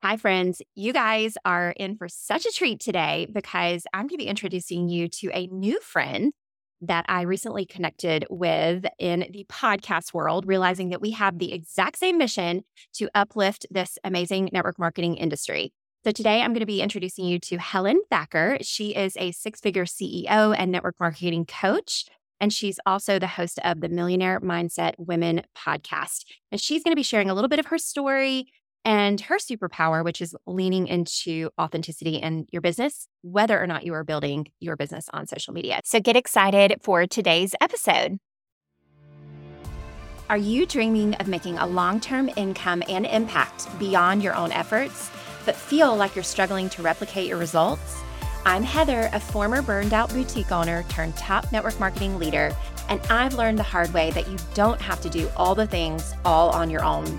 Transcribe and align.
Hi, 0.00 0.16
friends. 0.16 0.62
You 0.76 0.92
guys 0.92 1.36
are 1.44 1.74
in 1.76 1.96
for 1.96 2.08
such 2.08 2.46
a 2.46 2.52
treat 2.52 2.78
today 2.78 3.26
because 3.32 3.82
I'm 3.92 4.02
going 4.02 4.10
to 4.10 4.16
be 4.18 4.28
introducing 4.28 4.88
you 4.88 5.08
to 5.08 5.30
a 5.34 5.48
new 5.48 5.80
friend 5.80 6.32
that 6.82 7.04
I 7.08 7.22
recently 7.22 7.66
connected 7.66 8.24
with 8.30 8.84
in 9.00 9.26
the 9.32 9.44
podcast 9.48 10.14
world, 10.14 10.46
realizing 10.46 10.90
that 10.90 11.00
we 11.00 11.10
have 11.10 11.40
the 11.40 11.52
exact 11.52 11.98
same 11.98 12.16
mission 12.16 12.62
to 12.94 13.08
uplift 13.12 13.66
this 13.72 13.98
amazing 14.04 14.50
network 14.52 14.78
marketing 14.78 15.16
industry. 15.16 15.72
So, 16.04 16.12
today 16.12 16.42
I'm 16.42 16.52
going 16.52 16.60
to 16.60 16.66
be 16.66 16.80
introducing 16.80 17.24
you 17.24 17.40
to 17.40 17.58
Helen 17.58 18.00
Thacker. 18.08 18.58
She 18.60 18.94
is 18.94 19.16
a 19.16 19.32
six 19.32 19.58
figure 19.58 19.84
CEO 19.84 20.54
and 20.56 20.70
network 20.70 20.94
marketing 21.00 21.44
coach. 21.44 22.04
And 22.40 22.52
she's 22.52 22.78
also 22.86 23.18
the 23.18 23.26
host 23.26 23.58
of 23.64 23.80
the 23.80 23.88
Millionaire 23.88 24.38
Mindset 24.38 24.92
Women 24.96 25.42
podcast. 25.56 26.24
And 26.52 26.60
she's 26.60 26.84
going 26.84 26.92
to 26.92 26.96
be 26.96 27.02
sharing 27.02 27.30
a 27.30 27.34
little 27.34 27.48
bit 27.48 27.58
of 27.58 27.66
her 27.66 27.78
story, 27.78 28.46
and 28.84 29.20
her 29.22 29.36
superpower, 29.36 30.04
which 30.04 30.20
is 30.20 30.34
leaning 30.46 30.86
into 30.86 31.50
authenticity 31.60 32.16
in 32.16 32.46
your 32.50 32.62
business, 32.62 33.06
whether 33.22 33.60
or 33.62 33.66
not 33.66 33.84
you 33.84 33.94
are 33.94 34.04
building 34.04 34.48
your 34.60 34.76
business 34.76 35.06
on 35.12 35.26
social 35.26 35.52
media. 35.52 35.80
So 35.84 36.00
get 36.00 36.16
excited 36.16 36.76
for 36.80 37.06
today's 37.06 37.54
episode. 37.60 38.18
Are 40.30 40.36
you 40.36 40.66
dreaming 40.66 41.14
of 41.14 41.26
making 41.26 41.56
a 41.56 41.66
long 41.66 42.00
term 42.00 42.28
income 42.36 42.82
and 42.86 43.06
impact 43.06 43.66
beyond 43.78 44.22
your 44.22 44.34
own 44.34 44.52
efforts, 44.52 45.10
but 45.46 45.56
feel 45.56 45.96
like 45.96 46.14
you're 46.14 46.22
struggling 46.22 46.68
to 46.70 46.82
replicate 46.82 47.26
your 47.26 47.38
results? 47.38 48.02
I'm 48.44 48.62
Heather, 48.62 49.08
a 49.12 49.20
former 49.20 49.62
burned 49.62 49.94
out 49.94 50.10
boutique 50.10 50.52
owner 50.52 50.82
turned 50.90 51.16
top 51.16 51.50
network 51.50 51.78
marketing 51.80 52.18
leader, 52.18 52.54
and 52.90 53.00
I've 53.10 53.34
learned 53.34 53.58
the 53.58 53.62
hard 53.62 53.92
way 53.94 54.10
that 54.10 54.28
you 54.28 54.36
don't 54.52 54.80
have 54.80 55.00
to 55.00 55.08
do 55.08 55.30
all 55.36 55.54
the 55.54 55.66
things 55.66 56.12
all 56.24 56.50
on 56.50 56.68
your 56.68 56.84
own. 56.84 57.18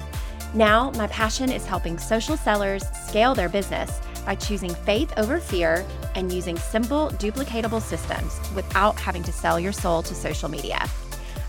Now, 0.54 0.90
my 0.92 1.06
passion 1.08 1.52
is 1.52 1.66
helping 1.66 2.00
social 2.00 2.36
sellers 2.36 2.84
scale 3.08 3.36
their 3.36 3.50
business 3.50 4.02
by 4.26 4.36
choosing 4.36 4.74
faith 4.74 5.14
over 5.18 5.40
fear 5.40 5.86
and 6.16 6.32
using 6.32 6.58
simple, 6.58 7.10
duplicatable 7.12 7.82
systems 7.82 8.40
without 8.56 9.00
having 9.00 9.22
to 9.24 9.32
sell 9.32 9.60
your 9.60 9.72
soul 9.72 10.02
to 10.04 10.16
social 10.16 10.50
media. 10.50 10.84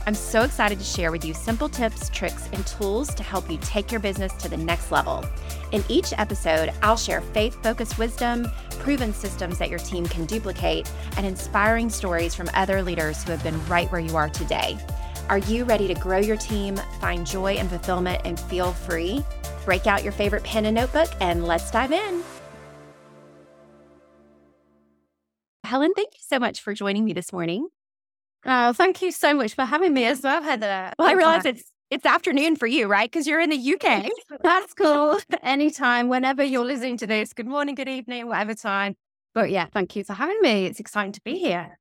I'm 0.07 0.15
so 0.15 0.43
excited 0.43 0.79
to 0.79 0.85
share 0.85 1.13
with 1.13 1.25
you 1.25 1.33
simple 1.33 1.69
tips, 1.69 2.09
tricks, 2.11 2.49
and 2.53 2.67
tools 2.67 3.15
to 3.15 3.23
help 3.23 3.51
you 3.51 3.59
take 3.63 3.91
your 3.91 4.01
business 4.01 4.33
to 4.35 4.49
the 4.49 4.57
next 4.57 4.91
level. 4.91 5.25
In 5.73 5.85
each 5.89 6.13
episode, 6.19 6.73
I'll 6.83 6.97
share 6.97 7.21
faith 7.21 7.63
focused 7.63 7.99
wisdom, 7.99 8.51
proven 8.81 9.13
systems 9.13 9.59
that 9.59 9.71
your 9.71 9.79
team 9.79 10.07
can 10.07 10.25
duplicate, 10.27 10.91
and 11.17 11.27
inspiring 11.27 11.91
stories 11.91 12.35
from 12.35 12.51
other 12.55 12.83
leaders 12.83 13.23
who 13.23 13.31
have 13.31 13.43
been 13.43 13.67
right 13.67 13.91
where 13.93 14.01
you 14.01 14.17
are 14.17 14.29
today. 14.29 14.79
Are 15.31 15.39
you 15.39 15.63
ready 15.63 15.87
to 15.87 15.95
grow 15.95 16.19
your 16.19 16.37
team, 16.37 16.77
find 17.01 17.25
joy 17.25 17.53
and 17.53 17.71
fulfillment, 17.71 18.21
and 18.25 18.39
feel 18.39 18.73
free? 18.73 19.25
Break 19.65 19.87
out 19.87 20.03
your 20.03 20.13
favorite 20.13 20.43
pen 20.43 20.67
and 20.67 20.75
notebook 20.75 21.09
and 21.21 21.47
let's 21.47 21.71
dive 21.71 21.93
in. 21.93 22.25
Helen, 25.63 25.93
thank 25.95 26.15
you 26.15 26.21
so 26.27 26.41
much 26.41 26.61
for 26.61 26.75
joining 26.75 27.05
me 27.05 27.13
this 27.13 27.33
morning. 27.33 27.69
Oh, 28.45 28.73
thank 28.73 29.03
you 29.03 29.13
so 29.13 29.33
much 29.33 29.55
for 29.55 29.65
having 29.65 29.95
me 29.95 30.05
as 30.05 30.21
well, 30.21 30.43
Heather. 30.43 30.93
Well, 30.99 31.07
I 31.07 31.13
realize 31.13 31.45
it's 31.45 31.71
it's 31.91 32.05
afternoon 32.05 32.57
for 32.57 32.67
you, 32.67 32.89
right? 32.89 33.09
Because 33.09 33.29
you're 33.29 33.41
in 33.41 33.51
the 33.51 33.75
UK. 33.75 34.11
That's 34.43 34.75
cool. 34.75 35.21
Anytime, 35.45 36.09
whenever 36.09 36.43
you're 36.43 36.65
listening 36.65 36.97
to 36.99 37.07
this, 37.07 37.33
good 37.33 37.47
morning, 37.47 37.77
good 37.77 37.89
evening, 37.89 38.27
whatever 38.27 38.55
time. 38.55 38.97
But 39.33 39.51
yeah, 39.51 39.67
thank 39.67 39.95
you 39.95 40.03
for 40.03 40.15
having 40.15 40.41
me. 40.41 40.67
It's 40.67 40.81
exciting 40.81 41.13
to 41.13 41.21
be 41.25 41.39
here. 41.39 41.79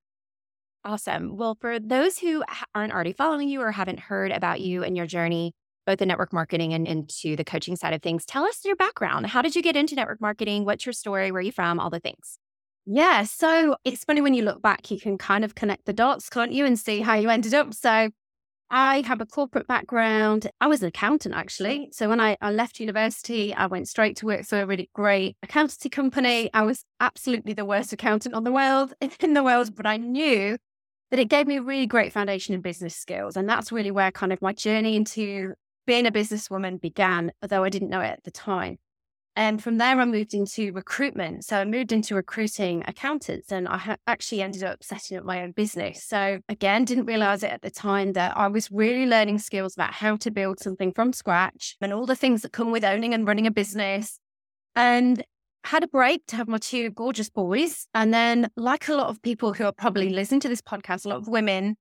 Awesome. 0.85 1.35
Well, 1.35 1.57
for 1.59 1.79
those 1.79 2.19
who 2.19 2.43
aren't 2.73 2.93
already 2.93 3.13
following 3.13 3.49
you 3.49 3.61
or 3.61 3.71
haven't 3.71 3.99
heard 3.99 4.31
about 4.31 4.61
you 4.61 4.83
and 4.83 4.95
your 4.95 5.05
journey, 5.05 5.53
both 5.85 6.01
in 6.01 6.07
network 6.07 6.31
marketing 6.31 6.73
and 6.73 6.87
into 6.87 7.35
the 7.35 7.43
coaching 7.43 7.75
side 7.75 7.93
of 7.93 8.01
things, 8.01 8.25
tell 8.25 8.45
us 8.45 8.63
your 8.63 8.75
background. 8.75 9.27
How 9.27 9.41
did 9.41 9.55
you 9.55 9.61
get 9.61 9.75
into 9.75 9.95
network 9.95 10.21
marketing? 10.21 10.63
What's 10.63 10.85
your 10.85 10.93
story? 10.93 11.31
Where 11.31 11.39
are 11.39 11.43
you 11.43 11.51
from? 11.51 11.79
All 11.79 11.89
the 11.89 11.99
things. 11.99 12.39
Yeah. 12.85 13.23
So 13.23 13.75
it's 13.83 14.05
funny 14.05 14.21
when 14.21 14.33
you 14.33 14.43
look 14.43 14.61
back, 14.61 14.89
you 14.89 14.99
can 14.99 15.17
kind 15.17 15.43
of 15.43 15.53
connect 15.53 15.85
the 15.85 15.93
dots, 15.93 16.29
can't 16.29 16.53
you, 16.53 16.65
and 16.65 16.79
see 16.79 17.01
how 17.01 17.15
you 17.15 17.29
ended 17.29 17.53
up. 17.53 17.73
So 17.73 18.09
I 18.71 19.01
have 19.01 19.19
a 19.19 19.25
corporate 19.25 19.67
background. 19.67 20.49
I 20.61 20.67
was 20.67 20.81
an 20.81 20.87
accountant 20.87 21.35
actually. 21.35 21.89
So 21.91 22.07
when 22.07 22.19
I, 22.19 22.37
I 22.39 22.51
left 22.51 22.79
university, 22.79 23.53
I 23.53 23.65
went 23.65 23.87
straight 23.87 24.15
to 24.17 24.27
work 24.27 24.45
for 24.45 24.61
a 24.61 24.65
really 24.65 24.89
great 24.93 25.37
accountancy 25.43 25.89
company. 25.89 26.49
I 26.53 26.61
was 26.61 26.85
absolutely 26.99 27.53
the 27.53 27.65
worst 27.65 27.91
accountant 27.91 28.35
on 28.35 28.43
the 28.43 28.51
world 28.51 28.93
in 29.19 29.33
the 29.33 29.43
world, 29.43 29.75
but 29.75 29.85
I 29.85 29.97
knew 29.97 30.57
that 31.11 31.19
it 31.19 31.29
gave 31.29 31.47
me 31.47 31.57
a 31.57 31.61
really 31.61 31.87
great 31.87 32.13
foundation 32.13 32.53
in 32.53 32.61
business 32.61 32.95
skills. 32.95 33.35
And 33.35 33.47
that's 33.47 33.71
really 33.71 33.91
where 33.91 34.11
kind 34.11 34.31
of 34.31 34.41
my 34.41 34.53
journey 34.53 34.95
into 34.95 35.53
being 35.87 36.05
a 36.05 36.11
businesswoman 36.11 36.79
began, 36.79 37.31
although 37.41 37.63
I 37.63 37.69
didn't 37.69 37.89
know 37.89 38.01
it 38.01 38.11
at 38.11 38.23
the 38.23 38.31
time. 38.31 38.77
And 39.35 39.63
from 39.63 39.77
there, 39.77 39.97
I 39.97 40.05
moved 40.05 40.33
into 40.33 40.73
recruitment. 40.73 41.45
So 41.45 41.57
I 41.57 41.65
moved 41.65 41.91
into 41.91 42.13
recruiting 42.13 42.83
accountants 42.85 43.51
and 43.51 43.67
I 43.67 43.77
ha- 43.77 43.95
actually 44.05 44.41
ended 44.41 44.63
up 44.63 44.83
setting 44.83 45.17
up 45.17 45.23
my 45.23 45.41
own 45.41 45.51
business. 45.51 46.03
So 46.03 46.39
again, 46.49 46.83
didn't 46.83 47.05
realize 47.05 47.41
it 47.41 47.51
at 47.51 47.61
the 47.61 47.71
time 47.71 48.13
that 48.13 48.35
I 48.35 48.47
was 48.47 48.69
really 48.69 49.05
learning 49.05 49.39
skills 49.39 49.75
about 49.75 49.93
how 49.93 50.17
to 50.17 50.29
build 50.29 50.59
something 50.59 50.91
from 50.91 51.13
scratch 51.13 51.77
and 51.79 51.93
all 51.93 52.05
the 52.05 52.17
things 52.17 52.41
that 52.41 52.51
come 52.51 52.71
with 52.71 52.83
owning 52.83 53.13
and 53.13 53.25
running 53.25 53.47
a 53.47 53.51
business. 53.51 54.19
And 54.75 55.23
had 55.65 55.83
a 55.83 55.87
break 55.87 56.25
to 56.27 56.35
have 56.35 56.47
my 56.47 56.57
two 56.57 56.89
gorgeous 56.91 57.29
boys. 57.29 57.87
And 57.93 58.13
then, 58.13 58.49
like 58.55 58.87
a 58.87 58.95
lot 58.95 59.09
of 59.09 59.21
people 59.21 59.53
who 59.53 59.65
are 59.65 59.71
probably 59.71 60.09
listening 60.09 60.39
to 60.41 60.49
this 60.49 60.61
podcast, 60.61 61.05
a 61.05 61.09
lot 61.09 61.17
of 61.17 61.27
women, 61.27 61.75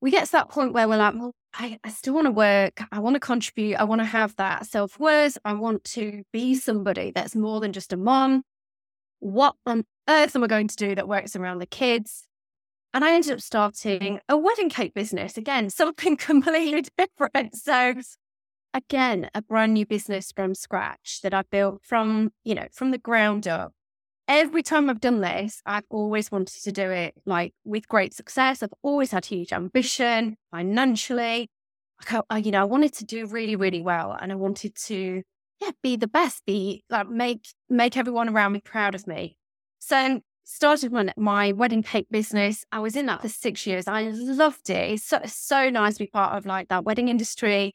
we 0.00 0.10
get 0.10 0.26
to 0.26 0.32
that 0.32 0.48
point 0.48 0.72
where 0.72 0.88
we're 0.88 0.96
like, 0.96 1.14
well, 1.14 1.34
I, 1.54 1.78
I 1.82 1.90
still 1.90 2.14
want 2.14 2.26
to 2.26 2.30
work. 2.30 2.80
I 2.92 3.00
want 3.00 3.14
to 3.14 3.20
contribute. 3.20 3.76
I 3.76 3.84
want 3.84 4.00
to 4.00 4.04
have 4.04 4.36
that 4.36 4.66
self 4.66 4.98
worth. 4.98 5.38
I 5.44 5.54
want 5.54 5.84
to 5.84 6.22
be 6.32 6.54
somebody 6.54 7.10
that's 7.10 7.34
more 7.34 7.60
than 7.60 7.72
just 7.72 7.92
a 7.92 7.96
mom. 7.96 8.42
What 9.20 9.56
on 9.66 9.84
earth 10.08 10.36
am 10.36 10.44
I 10.44 10.46
going 10.46 10.68
to 10.68 10.76
do 10.76 10.94
that 10.94 11.08
works 11.08 11.34
around 11.34 11.58
the 11.58 11.66
kids? 11.66 12.24
And 12.94 13.04
I 13.04 13.12
ended 13.12 13.32
up 13.32 13.40
starting 13.40 14.20
a 14.28 14.38
wedding 14.38 14.70
cake 14.70 14.94
business. 14.94 15.36
Again, 15.36 15.70
something 15.70 16.16
completely 16.18 16.84
different. 16.96 17.56
So 17.56 17.94
again, 18.78 19.28
a 19.34 19.42
brand 19.42 19.74
new 19.74 19.84
business 19.84 20.32
from 20.32 20.54
scratch 20.54 21.20
that 21.22 21.34
I 21.34 21.42
built 21.42 21.82
from, 21.82 22.30
you 22.44 22.54
know, 22.54 22.68
from 22.72 22.90
the 22.90 22.98
ground 22.98 23.46
up. 23.46 23.72
Every 24.26 24.62
time 24.62 24.88
I've 24.88 25.00
done 25.00 25.20
this, 25.20 25.62
I've 25.66 25.84
always 25.90 26.30
wanted 26.30 26.62
to 26.62 26.72
do 26.72 26.90
it 26.90 27.14
like 27.24 27.54
with 27.64 27.88
great 27.88 28.14
success. 28.14 28.62
I've 28.62 28.74
always 28.82 29.10
had 29.10 29.26
huge 29.26 29.52
ambition 29.52 30.36
financially. 30.50 31.50
I, 32.30 32.38
you 32.38 32.52
know, 32.52 32.60
I 32.60 32.64
wanted 32.64 32.92
to 32.94 33.04
do 33.04 33.26
really, 33.26 33.56
really 33.56 33.82
well, 33.82 34.16
and 34.20 34.30
I 34.30 34.36
wanted 34.36 34.76
to, 34.86 35.22
yeah, 35.60 35.70
be 35.82 35.96
the 35.96 36.06
best, 36.06 36.44
be 36.46 36.84
like 36.88 37.08
make 37.08 37.48
make 37.68 37.96
everyone 37.96 38.28
around 38.28 38.52
me 38.52 38.60
proud 38.60 38.94
of 38.94 39.06
me. 39.06 39.36
So 39.80 40.20
started 40.44 40.92
my, 40.92 41.12
my 41.16 41.52
wedding 41.52 41.82
cake 41.82 42.06
business. 42.10 42.64
I 42.72 42.78
was 42.78 42.96
in 42.96 43.06
that 43.06 43.22
for 43.22 43.28
six 43.28 43.66
years. 43.66 43.86
I 43.86 44.10
loved 44.12 44.70
it. 44.70 44.92
It's 44.92 45.04
so, 45.04 45.20
so 45.26 45.68
nice 45.68 45.94
to 45.94 46.04
be 46.04 46.06
part 46.06 46.36
of 46.36 46.46
like 46.46 46.68
that 46.68 46.84
wedding 46.84 47.08
industry. 47.08 47.74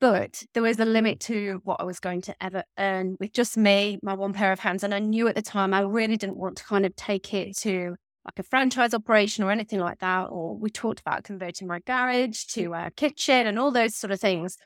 But 0.00 0.44
there 0.54 0.62
was 0.62 0.78
a 0.78 0.84
limit 0.84 1.18
to 1.20 1.60
what 1.64 1.80
I 1.80 1.84
was 1.84 1.98
going 1.98 2.20
to 2.22 2.34
ever 2.40 2.62
earn 2.78 3.16
with 3.18 3.32
just 3.32 3.56
me, 3.56 3.98
my 4.02 4.14
one 4.14 4.32
pair 4.32 4.52
of 4.52 4.60
hands. 4.60 4.84
And 4.84 4.94
I 4.94 5.00
knew 5.00 5.26
at 5.26 5.34
the 5.34 5.42
time 5.42 5.74
I 5.74 5.80
really 5.80 6.16
didn't 6.16 6.36
want 6.36 6.56
to 6.58 6.64
kind 6.64 6.86
of 6.86 6.94
take 6.94 7.34
it 7.34 7.56
to 7.58 7.96
like 8.24 8.38
a 8.38 8.42
franchise 8.42 8.94
operation 8.94 9.42
or 9.42 9.50
anything 9.50 9.80
like 9.80 9.98
that. 9.98 10.26
Or 10.26 10.56
we 10.56 10.70
talked 10.70 11.00
about 11.00 11.24
converting 11.24 11.66
my 11.66 11.80
garage 11.80 12.44
mm. 12.44 12.52
to 12.54 12.74
a 12.74 12.90
kitchen 12.94 13.46
and 13.46 13.58
all 13.58 13.72
those 13.72 13.96
sort 13.96 14.12
of 14.12 14.20
things. 14.20 14.56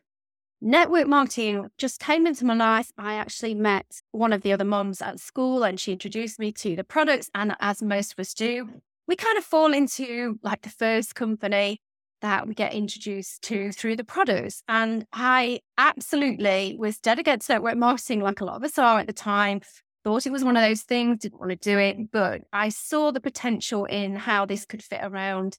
Network 0.61 1.09
marketing 1.09 1.69
just 1.79 1.99
came 1.99 2.27
into 2.27 2.45
my 2.45 2.55
life. 2.55 2.91
I 2.99 3.15
actually 3.15 3.55
met 3.55 4.01
one 4.13 4.33
of 4.33 4.43
the 4.43 4.53
other 4.53 4.65
moms 4.65 5.01
at 5.01 5.19
school 5.19 5.65
and 5.65 5.81
she 5.81 5.93
introduced 5.93 6.39
me 6.39 6.53
to 6.53 6.77
the 6.77 6.85
products. 6.85 7.31
And 7.35 7.57
as 7.59 7.83
most 7.83 8.13
of 8.13 8.19
us 8.19 8.35
do, 8.35 8.69
we 9.09 9.17
kind 9.17 9.39
of 9.39 9.45
fall 9.45 9.73
into 9.73 10.39
like 10.43 10.63
the 10.63 10.71
first 10.71 11.15
company 11.15 11.81
that 12.23 12.49
we 12.49 12.55
get 12.55 12.73
introduced 12.73 13.43
to 13.43 13.69
mm. 13.69 13.75
through 13.75 13.97
the 13.97 14.05
products. 14.05 14.63
And 14.69 15.07
I 15.13 15.61
absolutely 15.77 16.77
was 16.79 16.99
dedicated 16.99 17.43
to 17.43 17.53
network 17.53 17.77
marketing, 17.77 18.21
like 18.21 18.41
a 18.41 18.45
lot 18.45 18.57
of 18.57 18.65
us 18.65 18.79
are 18.79 19.01
at 19.01 19.07
the 19.07 19.13
time. 19.13 19.61
Thought 20.05 20.27
it 20.27 20.33
was 20.33 20.43
one 20.43 20.57
of 20.57 20.63
those 20.63 20.83
things, 20.83 21.21
didn't 21.21 21.39
want 21.39 21.51
to 21.51 21.57
do 21.57 21.79
it, 21.79 22.11
but 22.11 22.43
I 22.53 22.71
saw 22.71 23.13
the 23.13 23.21
potential 23.21 23.85
in 23.85 24.17
how 24.17 24.47
this 24.47 24.65
could 24.65 24.83
fit 24.83 25.01
around 25.03 25.59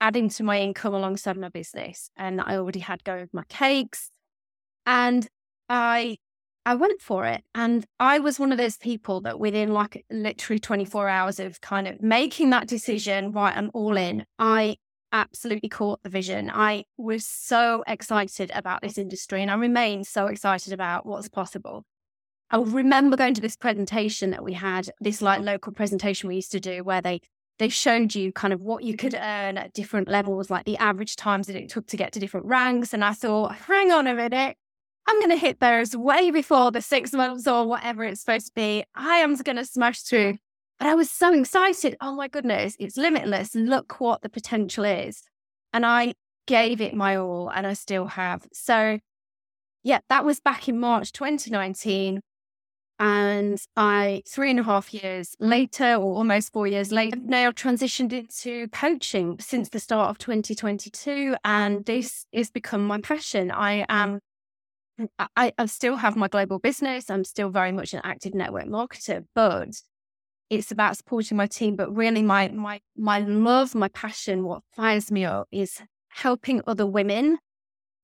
adding 0.00 0.28
to 0.28 0.44
my 0.44 0.60
income 0.60 0.94
alongside 0.94 1.36
my 1.36 1.48
business. 1.48 2.10
And 2.16 2.40
I 2.40 2.56
already 2.56 2.80
had 2.80 3.02
going 3.04 3.22
with 3.22 3.34
my 3.34 3.44
cakes. 3.48 4.10
And 4.86 5.26
I 5.68 6.18
I 6.66 6.74
went 6.76 7.00
for 7.00 7.26
it. 7.26 7.42
And 7.54 7.84
I 8.00 8.18
was 8.18 8.38
one 8.38 8.52
of 8.52 8.58
those 8.58 8.76
people 8.76 9.20
that 9.22 9.38
within 9.38 9.72
like 9.72 10.04
literally 10.10 10.58
24 10.58 11.08
hours 11.08 11.38
of 11.38 11.60
kind 11.60 11.86
of 11.86 12.00
making 12.00 12.50
that 12.50 12.68
decision, 12.68 13.32
right, 13.32 13.56
I'm 13.56 13.70
all 13.74 13.96
in, 13.96 14.24
I 14.38 14.76
absolutely 15.14 15.70
caught 15.70 16.02
the 16.02 16.10
vision. 16.10 16.50
I 16.52 16.84
was 16.98 17.24
so 17.24 17.84
excited 17.86 18.50
about 18.54 18.82
this 18.82 18.98
industry 18.98 19.40
and 19.40 19.50
I 19.50 19.54
remain 19.54 20.04
so 20.04 20.26
excited 20.26 20.72
about 20.72 21.06
what's 21.06 21.28
possible. 21.28 21.84
I 22.50 22.58
remember 22.58 23.16
going 23.16 23.34
to 23.34 23.40
this 23.40 23.56
presentation 23.56 24.30
that 24.30 24.44
we 24.44 24.52
had, 24.52 24.90
this 25.00 25.22
like 25.22 25.40
oh. 25.40 25.44
local 25.44 25.72
presentation 25.72 26.28
we 26.28 26.36
used 26.36 26.52
to 26.52 26.60
do 26.60 26.84
where 26.84 27.00
they 27.00 27.20
they 27.58 27.68
showed 27.68 28.16
you 28.16 28.32
kind 28.32 28.52
of 28.52 28.60
what 28.60 28.82
you 28.82 28.96
could 28.96 29.12
mm-hmm. 29.12 29.24
earn 29.24 29.58
at 29.58 29.72
different 29.72 30.08
levels, 30.08 30.50
like 30.50 30.64
the 30.64 30.76
average 30.78 31.14
times 31.14 31.46
that 31.46 31.54
it 31.54 31.68
took 31.68 31.86
to 31.86 31.96
get 31.96 32.12
to 32.12 32.18
different 32.18 32.46
ranks. 32.46 32.92
And 32.92 33.04
I 33.04 33.12
thought, 33.12 33.54
hang 33.54 33.92
on 33.92 34.08
a 34.08 34.14
minute, 34.14 34.56
I'm 35.06 35.20
going 35.20 35.30
to 35.30 35.36
hit 35.36 35.60
those 35.60 35.96
way 35.96 36.32
before 36.32 36.72
the 36.72 36.82
six 36.82 37.12
months 37.12 37.46
or 37.46 37.64
whatever 37.66 38.02
it's 38.02 38.20
supposed 38.20 38.46
to 38.46 38.52
be. 38.54 38.84
I 38.94 39.18
am 39.18 39.36
going 39.36 39.56
to 39.56 39.64
smash 39.64 40.00
through. 40.00 40.38
But 40.78 40.88
I 40.88 40.94
was 40.94 41.10
so 41.10 41.32
excited. 41.32 41.96
Oh 42.00 42.14
my 42.14 42.28
goodness, 42.28 42.76
it's 42.78 42.96
limitless. 42.96 43.54
Look 43.54 44.00
what 44.00 44.22
the 44.22 44.28
potential 44.28 44.84
is. 44.84 45.22
And 45.72 45.86
I 45.86 46.14
gave 46.46 46.80
it 46.80 46.94
my 46.94 47.16
all 47.16 47.48
and 47.48 47.66
I 47.66 47.74
still 47.74 48.06
have. 48.06 48.46
So, 48.52 48.98
yeah, 49.82 50.00
that 50.08 50.24
was 50.24 50.40
back 50.40 50.68
in 50.68 50.78
March 50.78 51.12
2019. 51.12 52.20
And 53.00 53.58
I, 53.76 54.22
three 54.28 54.50
and 54.50 54.60
a 54.60 54.62
half 54.62 54.94
years 54.94 55.34
later, 55.40 55.94
or 55.94 56.16
almost 56.16 56.52
four 56.52 56.66
years 56.66 56.92
later, 56.92 57.18
now 57.20 57.50
transitioned 57.50 58.12
into 58.12 58.68
coaching 58.68 59.36
since 59.40 59.68
the 59.68 59.80
start 59.80 60.10
of 60.10 60.18
2022. 60.18 61.34
And 61.44 61.84
this 61.84 62.26
has 62.32 62.50
become 62.50 62.86
my 62.86 63.00
passion. 63.00 63.50
I 63.50 63.84
am, 63.88 64.20
I, 65.18 65.52
I 65.58 65.66
still 65.66 65.96
have 65.96 66.14
my 66.14 66.28
global 66.28 66.60
business. 66.60 67.10
I'm 67.10 67.24
still 67.24 67.50
very 67.50 67.72
much 67.72 67.94
an 67.94 68.00
active 68.04 68.32
network 68.32 68.66
marketer, 68.66 69.24
but 69.34 69.80
it's 70.50 70.70
about 70.70 70.96
supporting 70.96 71.36
my 71.36 71.46
team. 71.46 71.76
But 71.76 71.94
really, 71.94 72.22
my, 72.22 72.48
my, 72.48 72.80
my 72.96 73.20
love, 73.20 73.74
my 73.74 73.88
passion, 73.88 74.44
what 74.44 74.62
fires 74.74 75.10
me 75.10 75.24
up 75.24 75.48
is 75.50 75.82
helping 76.08 76.62
other 76.66 76.86
women 76.86 77.38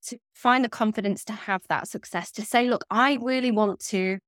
to 0.06 0.19
find 0.34 0.64
the 0.64 0.69
confidence 0.69 1.25
to 1.25 1.32
have 1.32 1.62
that 1.69 1.88
success, 1.88 2.31
to 2.32 2.42
say, 2.42 2.69
look, 2.69 2.84
I 2.90 3.19
really 3.20 3.50
want 3.50 3.81
to 3.87 4.19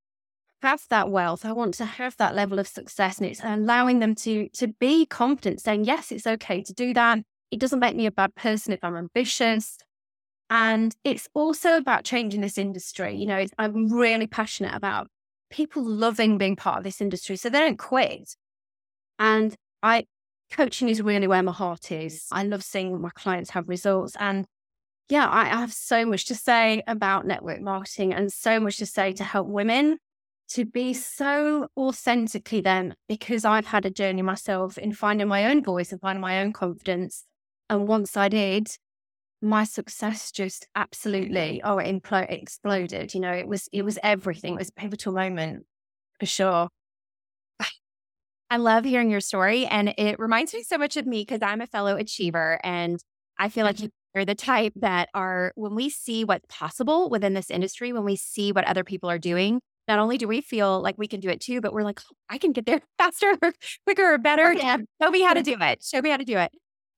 have 0.60 0.84
that 0.90 1.10
wealth. 1.10 1.44
I 1.44 1.52
want 1.52 1.74
to 1.74 1.84
have 1.84 2.16
that 2.18 2.34
level 2.34 2.58
of 2.58 2.68
success. 2.68 3.18
And 3.18 3.26
it's 3.26 3.40
allowing 3.42 3.98
them 3.98 4.14
to 4.16 4.48
to 4.50 4.68
be 4.68 5.06
confident, 5.06 5.60
saying, 5.60 5.84
yes, 5.84 6.12
it's 6.12 6.26
okay 6.26 6.62
to 6.62 6.72
do 6.72 6.94
that. 6.94 7.18
It 7.50 7.58
doesn't 7.58 7.80
make 7.80 7.96
me 7.96 8.06
a 8.06 8.12
bad 8.12 8.34
person 8.34 8.72
if 8.72 8.80
I'm 8.82 8.96
ambitious. 8.96 9.78
And 10.48 10.94
it's 11.02 11.28
also 11.34 11.76
about 11.76 12.04
changing 12.04 12.42
this 12.42 12.58
industry. 12.58 13.16
You 13.16 13.26
know, 13.26 13.46
I'm 13.58 13.88
really 13.88 14.26
passionate 14.26 14.74
about 14.74 15.08
people 15.52 15.84
loving 15.84 16.38
being 16.38 16.56
part 16.56 16.78
of 16.78 16.84
this 16.84 17.00
industry. 17.00 17.36
So 17.36 17.48
they 17.48 17.60
don't 17.60 17.78
quit. 17.78 18.34
And 19.18 19.54
I 19.82 20.06
coaching 20.50 20.88
is 20.88 21.00
really 21.00 21.26
where 21.26 21.42
my 21.42 21.52
heart 21.52 21.92
is. 21.92 22.26
I 22.30 22.42
love 22.42 22.62
seeing 22.62 23.00
my 23.00 23.10
clients 23.14 23.50
have 23.50 23.68
results. 23.68 24.16
And 24.18 24.46
yeah, 25.08 25.28
I 25.30 25.44
have 25.46 25.72
so 25.72 26.04
much 26.04 26.26
to 26.26 26.34
say 26.34 26.82
about 26.86 27.26
network 27.26 27.60
marketing 27.60 28.12
and 28.12 28.32
so 28.32 28.60
much 28.60 28.76
to 28.78 28.86
say 28.86 29.12
to 29.12 29.24
help 29.24 29.46
women 29.46 29.98
to 30.50 30.64
be 30.66 30.92
so 30.92 31.68
authentically 31.76 32.60
them 32.60 32.92
because 33.08 33.44
I've 33.44 33.66
had 33.66 33.86
a 33.86 33.90
journey 33.90 34.22
myself 34.22 34.76
in 34.76 34.92
finding 34.92 35.28
my 35.28 35.46
own 35.46 35.62
voice 35.62 35.92
and 35.92 36.00
finding 36.00 36.20
my 36.20 36.40
own 36.40 36.52
confidence. 36.52 37.24
And 37.70 37.88
once 37.88 38.16
I 38.16 38.28
did, 38.28 38.68
my 39.42 39.64
success 39.64 40.30
just 40.30 40.66
absolutely 40.76 41.60
oh 41.64 41.78
it 41.78 42.02
impl- 42.02 42.30
exploded. 42.30 43.12
You 43.14 43.20
know, 43.20 43.32
it 43.32 43.46
was 43.46 43.68
it 43.72 43.82
was 43.84 43.98
everything. 44.02 44.54
It 44.54 44.58
was 44.58 44.68
a 44.68 44.72
pivotal 44.72 45.12
moment 45.12 45.66
for 46.20 46.26
sure. 46.26 46.68
I 48.50 48.56
love 48.56 48.84
hearing 48.84 49.10
your 49.10 49.20
story, 49.20 49.66
and 49.66 49.94
it 49.98 50.18
reminds 50.18 50.54
me 50.54 50.62
so 50.62 50.78
much 50.78 50.96
of 50.96 51.06
me 51.06 51.22
because 51.22 51.42
I'm 51.42 51.60
a 51.60 51.66
fellow 51.66 51.96
achiever, 51.96 52.60
and 52.62 53.00
I 53.38 53.48
feel 53.48 53.64
like 53.64 53.76
mm-hmm. 53.76 53.86
you're 54.14 54.24
the 54.24 54.34
type 54.34 54.72
that 54.76 55.08
are 55.14 55.52
when 55.56 55.74
we 55.74 55.90
see 55.90 56.24
what's 56.24 56.46
possible 56.48 57.10
within 57.10 57.34
this 57.34 57.50
industry, 57.50 57.92
when 57.92 58.04
we 58.04 58.16
see 58.16 58.52
what 58.52 58.64
other 58.64 58.84
people 58.84 59.10
are 59.10 59.18
doing, 59.18 59.60
not 59.88 59.98
only 59.98 60.18
do 60.18 60.28
we 60.28 60.40
feel 60.40 60.80
like 60.80 60.96
we 60.96 61.08
can 61.08 61.20
do 61.20 61.28
it 61.28 61.40
too, 61.40 61.60
but 61.60 61.72
we're 61.72 61.82
like, 61.82 62.00
oh, 62.00 62.14
I 62.28 62.38
can 62.38 62.52
get 62.52 62.66
there 62.66 62.80
faster, 62.98 63.36
quicker, 63.84 64.18
better. 64.18 64.52
Yeah. 64.52 64.78
Show 65.02 65.10
me 65.10 65.22
how 65.22 65.34
to 65.34 65.42
do 65.42 65.56
it. 65.60 65.82
Show 65.82 66.00
me 66.00 66.10
how 66.10 66.16
to 66.16 66.24
do 66.24 66.38
it. 66.38 66.52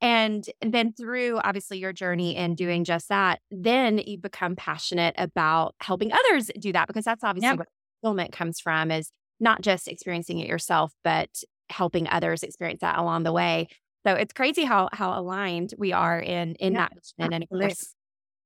And 0.05 0.47
then 0.61 0.93
through 0.93 1.41
obviously 1.43 1.79
your 1.79 1.95
journey 1.95 2.37
in 2.37 2.57
doing 2.57 2.85
just 2.85 3.09
that, 3.09 3.41
then 3.51 3.97
you 3.97 4.19
become 4.19 4.55
passionate 4.55 5.15
about 5.17 5.75
helping 5.81 6.13
others 6.13 6.51
do 6.59 6.75
that 6.75 6.89
because 6.89 7.07
that's 7.07 7.25
obviously 7.25 7.49
yep. 7.49 7.59
what 7.61 7.69
fulfillment 8.03 8.31
comes 8.31 8.61
from 8.61 8.91
is 8.91 9.11
not 9.41 9.63
just 9.63 9.89
experiencing 9.89 10.41
it 10.41 10.47
yourself, 10.47 10.93
but 11.05 11.31
helping 11.71 12.07
others 12.07 12.43
experience 12.43 12.83
that 12.83 12.99
along 12.99 13.23
the 13.23 13.33
way. 13.33 13.67
So 14.07 14.13
it's 14.13 14.35
crazy 14.35 14.65
how 14.65 14.91
how 14.93 15.19
aligned 15.19 15.73
we 15.79 15.95
are 15.95 16.21
in 16.21 16.55
in 16.57 16.75
that 16.75 16.93
and 17.19 17.33
of 17.43 17.49
course 17.49 17.95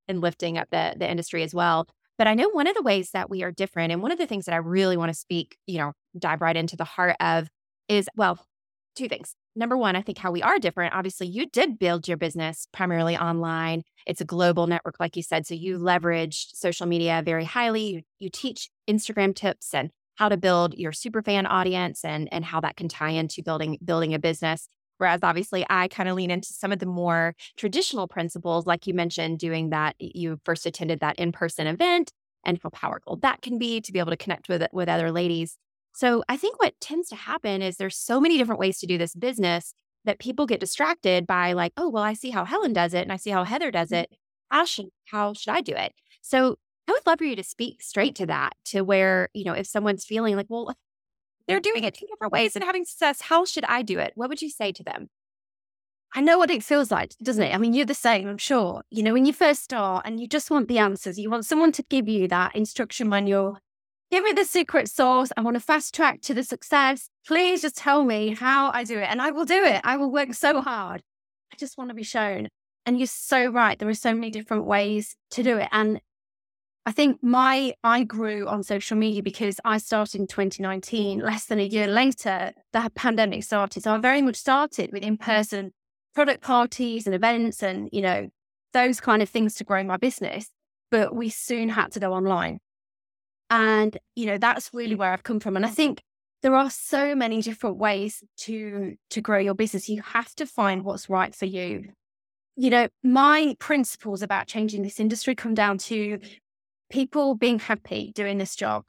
in 0.06 0.20
lifting 0.20 0.58
up 0.58 0.68
the 0.70 0.94
the 0.96 1.10
industry 1.10 1.42
as 1.42 1.52
well. 1.52 1.88
But 2.18 2.28
I 2.28 2.34
know 2.34 2.48
one 2.50 2.68
of 2.68 2.76
the 2.76 2.82
ways 2.82 3.10
that 3.14 3.28
we 3.28 3.42
are 3.42 3.50
different, 3.50 3.90
and 3.90 4.00
one 4.00 4.12
of 4.12 4.18
the 4.18 4.26
things 4.26 4.44
that 4.44 4.54
I 4.54 4.58
really 4.58 4.96
want 4.96 5.10
to 5.10 5.14
speak, 5.14 5.56
you 5.66 5.78
know, 5.78 5.92
dive 6.16 6.40
right 6.40 6.56
into 6.56 6.76
the 6.76 6.84
heart 6.84 7.16
of 7.18 7.48
is, 7.88 8.08
well, 8.14 8.38
two 8.94 9.08
things. 9.08 9.34
Number 9.58 9.76
one, 9.76 9.96
I 9.96 10.02
think 10.02 10.18
how 10.18 10.30
we 10.30 10.40
are 10.40 10.60
different. 10.60 10.94
Obviously, 10.94 11.26
you 11.26 11.44
did 11.46 11.80
build 11.80 12.06
your 12.06 12.16
business 12.16 12.68
primarily 12.72 13.16
online. 13.16 13.82
It's 14.06 14.20
a 14.20 14.24
global 14.24 14.68
network, 14.68 15.00
like 15.00 15.16
you 15.16 15.22
said. 15.24 15.48
So 15.48 15.54
you 15.54 15.78
leveraged 15.78 16.54
social 16.54 16.86
media 16.86 17.22
very 17.24 17.44
highly. 17.44 17.82
You, 17.82 18.02
you 18.20 18.30
teach 18.30 18.70
Instagram 18.88 19.34
tips 19.34 19.74
and 19.74 19.90
how 20.14 20.28
to 20.28 20.36
build 20.36 20.74
your 20.74 20.92
super 20.92 21.22
fan 21.22 21.44
audience 21.44 22.04
and, 22.04 22.28
and 22.30 22.44
how 22.44 22.60
that 22.60 22.76
can 22.76 22.86
tie 22.86 23.10
into 23.10 23.42
building 23.42 23.78
building 23.84 24.14
a 24.14 24.20
business. 24.20 24.68
Whereas 24.98 25.20
obviously 25.24 25.66
I 25.68 25.88
kind 25.88 26.08
of 26.08 26.14
lean 26.14 26.30
into 26.30 26.52
some 26.52 26.70
of 26.70 26.78
the 26.78 26.86
more 26.86 27.34
traditional 27.56 28.06
principles, 28.06 28.64
like 28.64 28.86
you 28.86 28.94
mentioned, 28.94 29.40
doing 29.40 29.70
that. 29.70 29.96
You 29.98 30.40
first 30.44 30.66
attended 30.66 31.00
that 31.00 31.18
in 31.18 31.32
person 31.32 31.66
event 31.66 32.12
and 32.44 32.60
how 32.62 32.68
powerful 32.68 33.16
that 33.22 33.42
can 33.42 33.58
be 33.58 33.80
to 33.80 33.92
be 33.92 33.98
able 33.98 34.12
to 34.12 34.16
connect 34.16 34.48
with 34.48 34.64
with 34.72 34.88
other 34.88 35.10
ladies. 35.10 35.58
So 35.98 36.22
I 36.28 36.36
think 36.36 36.60
what 36.62 36.80
tends 36.80 37.08
to 37.08 37.16
happen 37.16 37.60
is 37.60 37.76
there's 37.76 37.96
so 37.96 38.20
many 38.20 38.38
different 38.38 38.60
ways 38.60 38.78
to 38.78 38.86
do 38.86 38.98
this 38.98 39.16
business 39.16 39.74
that 40.04 40.20
people 40.20 40.46
get 40.46 40.60
distracted 40.60 41.26
by 41.26 41.54
like, 41.54 41.72
oh, 41.76 41.88
well, 41.88 42.04
I 42.04 42.14
see 42.14 42.30
how 42.30 42.44
Helen 42.44 42.72
does 42.72 42.94
it 42.94 43.02
and 43.02 43.10
I 43.10 43.16
see 43.16 43.30
how 43.30 43.42
Heather 43.42 43.72
does 43.72 43.90
mm. 43.90 44.02
it. 44.02 44.10
How 44.48 44.64
should 44.64 44.90
how 45.06 45.32
should 45.32 45.50
I 45.50 45.60
do 45.60 45.72
it? 45.72 45.94
So 46.22 46.54
I 46.86 46.92
would 46.92 47.04
love 47.04 47.18
for 47.18 47.24
you 47.24 47.34
to 47.34 47.42
speak 47.42 47.82
straight 47.82 48.14
to 48.14 48.26
that, 48.26 48.52
to 48.66 48.82
where, 48.82 49.28
you 49.34 49.42
know, 49.42 49.54
if 49.54 49.66
someone's 49.66 50.04
feeling 50.04 50.36
like, 50.36 50.46
well, 50.48 50.72
they're 51.48 51.58
doing 51.58 51.82
it 51.82 51.94
two 51.94 52.06
different 52.06 52.32
ways 52.32 52.54
and 52.54 52.64
having 52.64 52.84
success. 52.84 53.22
How 53.22 53.44
should 53.44 53.64
I 53.64 53.82
do 53.82 53.98
it? 53.98 54.12
What 54.14 54.28
would 54.28 54.40
you 54.40 54.50
say 54.50 54.70
to 54.70 54.84
them? 54.84 55.08
I 56.14 56.20
know 56.20 56.38
what 56.38 56.52
it 56.52 56.62
feels 56.62 56.92
like, 56.92 57.10
doesn't 57.20 57.42
it? 57.42 57.52
I 57.52 57.58
mean, 57.58 57.74
you're 57.74 57.84
the 57.84 57.92
same, 57.92 58.28
I'm 58.28 58.38
sure. 58.38 58.82
You 58.88 59.02
know, 59.02 59.14
when 59.14 59.26
you 59.26 59.32
first 59.32 59.64
start 59.64 60.06
and 60.06 60.20
you 60.20 60.28
just 60.28 60.48
want 60.48 60.68
the 60.68 60.78
answers, 60.78 61.18
you 61.18 61.28
want 61.28 61.44
someone 61.44 61.72
to 61.72 61.82
give 61.82 62.06
you 62.06 62.28
that 62.28 62.54
instruction 62.54 63.08
manual. 63.08 63.58
Give 64.10 64.24
me 64.24 64.32
the 64.32 64.44
secret 64.44 64.88
sauce. 64.88 65.30
I 65.36 65.42
want 65.42 65.54
to 65.54 65.60
fast 65.60 65.94
track 65.94 66.22
to 66.22 66.34
the 66.34 66.42
success. 66.42 67.10
Please 67.26 67.60
just 67.60 67.76
tell 67.76 68.04
me 68.04 68.34
how 68.34 68.70
I 68.72 68.84
do 68.84 68.98
it 68.98 69.08
and 69.10 69.20
I 69.20 69.30
will 69.30 69.44
do 69.44 69.62
it. 69.64 69.82
I 69.84 69.98
will 69.98 70.10
work 70.10 70.32
so 70.32 70.62
hard. 70.62 71.02
I 71.52 71.56
just 71.56 71.76
want 71.76 71.90
to 71.90 71.94
be 71.94 72.02
shown. 72.02 72.48
And 72.86 72.98
you're 72.98 73.06
so 73.06 73.50
right. 73.50 73.78
There 73.78 73.88
are 73.88 73.94
so 73.94 74.14
many 74.14 74.30
different 74.30 74.64
ways 74.64 75.14
to 75.32 75.42
do 75.42 75.58
it. 75.58 75.68
And 75.72 76.00
I 76.86 76.92
think 76.92 77.22
my 77.22 77.74
I 77.84 78.02
grew 78.02 78.48
on 78.48 78.62
social 78.62 78.96
media 78.96 79.22
because 79.22 79.60
I 79.62 79.76
started 79.76 80.22
in 80.22 80.26
2019. 80.26 81.18
Less 81.18 81.44
than 81.44 81.58
a 81.60 81.64
year 81.64 81.86
later, 81.86 82.52
the 82.72 82.90
pandemic 82.94 83.44
started. 83.44 83.82
So 83.82 83.92
I 83.94 83.98
very 83.98 84.22
much 84.22 84.36
started 84.36 84.90
with 84.90 85.02
in-person 85.02 85.72
product 86.14 86.42
parties 86.42 87.04
and 87.04 87.14
events 87.14 87.62
and, 87.62 87.90
you 87.92 88.00
know, 88.00 88.28
those 88.72 89.00
kind 89.00 89.20
of 89.20 89.28
things 89.28 89.54
to 89.56 89.64
grow 89.64 89.84
my 89.84 89.98
business. 89.98 90.48
But 90.90 91.14
we 91.14 91.28
soon 91.28 91.68
had 91.68 91.92
to 91.92 92.00
go 92.00 92.14
online. 92.14 92.60
And, 93.50 93.96
you 94.14 94.26
know, 94.26 94.38
that's 94.38 94.70
really 94.72 94.94
mm. 94.94 94.98
where 94.98 95.12
I've 95.12 95.22
come 95.22 95.40
from. 95.40 95.56
And 95.56 95.64
I 95.64 95.70
mm. 95.70 95.74
think 95.74 96.02
there 96.42 96.54
are 96.54 96.70
so 96.70 97.14
many 97.14 97.42
different 97.42 97.76
ways 97.76 98.22
to 98.38 98.94
to 99.10 99.20
grow 99.20 99.38
your 99.38 99.54
business. 99.54 99.88
You 99.88 100.02
have 100.02 100.34
to 100.36 100.46
find 100.46 100.84
what's 100.84 101.08
right 101.08 101.34
for 101.34 101.46
you. 101.46 101.90
You 102.56 102.70
know, 102.70 102.88
my 103.02 103.56
principles 103.58 104.22
about 104.22 104.46
changing 104.46 104.82
this 104.82 105.00
industry 105.00 105.34
come 105.34 105.54
down 105.54 105.78
to 105.78 106.18
people 106.90 107.34
being 107.34 107.58
happy 107.58 108.12
doing 108.14 108.38
this 108.38 108.56
job. 108.56 108.84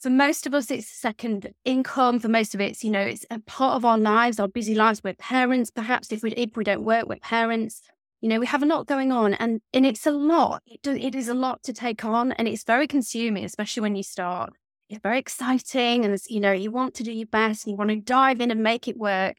For 0.00 0.10
most 0.10 0.46
of 0.46 0.54
us, 0.54 0.70
it's 0.70 0.86
second 0.86 1.52
income. 1.64 2.18
For 2.18 2.28
most 2.28 2.54
of 2.54 2.60
it's, 2.60 2.84
you 2.84 2.90
know, 2.90 3.00
it's 3.00 3.24
a 3.30 3.38
part 3.40 3.76
of 3.76 3.84
our 3.84 3.98
lives, 3.98 4.38
our 4.38 4.48
busy 4.48 4.74
lives. 4.74 5.02
We're 5.02 5.14
parents. 5.14 5.70
Perhaps 5.70 6.12
if 6.12 6.22
we 6.22 6.32
if 6.32 6.56
we 6.56 6.64
don't 6.64 6.84
work, 6.84 7.08
we're 7.08 7.16
parents. 7.16 7.80
You 8.24 8.30
know, 8.30 8.40
we 8.40 8.46
have 8.46 8.62
a 8.62 8.66
lot 8.66 8.86
going 8.86 9.12
on, 9.12 9.34
and 9.34 9.60
and 9.74 9.84
it's 9.84 10.06
a 10.06 10.10
lot. 10.10 10.62
It, 10.66 10.80
do, 10.80 10.92
it 10.92 11.14
is 11.14 11.28
a 11.28 11.34
lot 11.34 11.62
to 11.64 11.74
take 11.74 12.06
on, 12.06 12.32
and 12.32 12.48
it's 12.48 12.64
very 12.64 12.86
consuming, 12.86 13.44
especially 13.44 13.82
when 13.82 13.96
you 13.96 14.02
start. 14.02 14.54
It's 14.88 15.02
very 15.02 15.18
exciting, 15.18 16.06
and 16.06 16.18
you 16.30 16.40
know 16.40 16.52
you 16.52 16.70
want 16.70 16.94
to 16.94 17.02
do 17.02 17.12
your 17.12 17.26
best, 17.26 17.66
and 17.66 17.72
you 17.72 17.76
want 17.76 17.90
to 17.90 17.96
dive 17.96 18.40
in 18.40 18.50
and 18.50 18.62
make 18.62 18.88
it 18.88 18.96
work. 18.96 19.36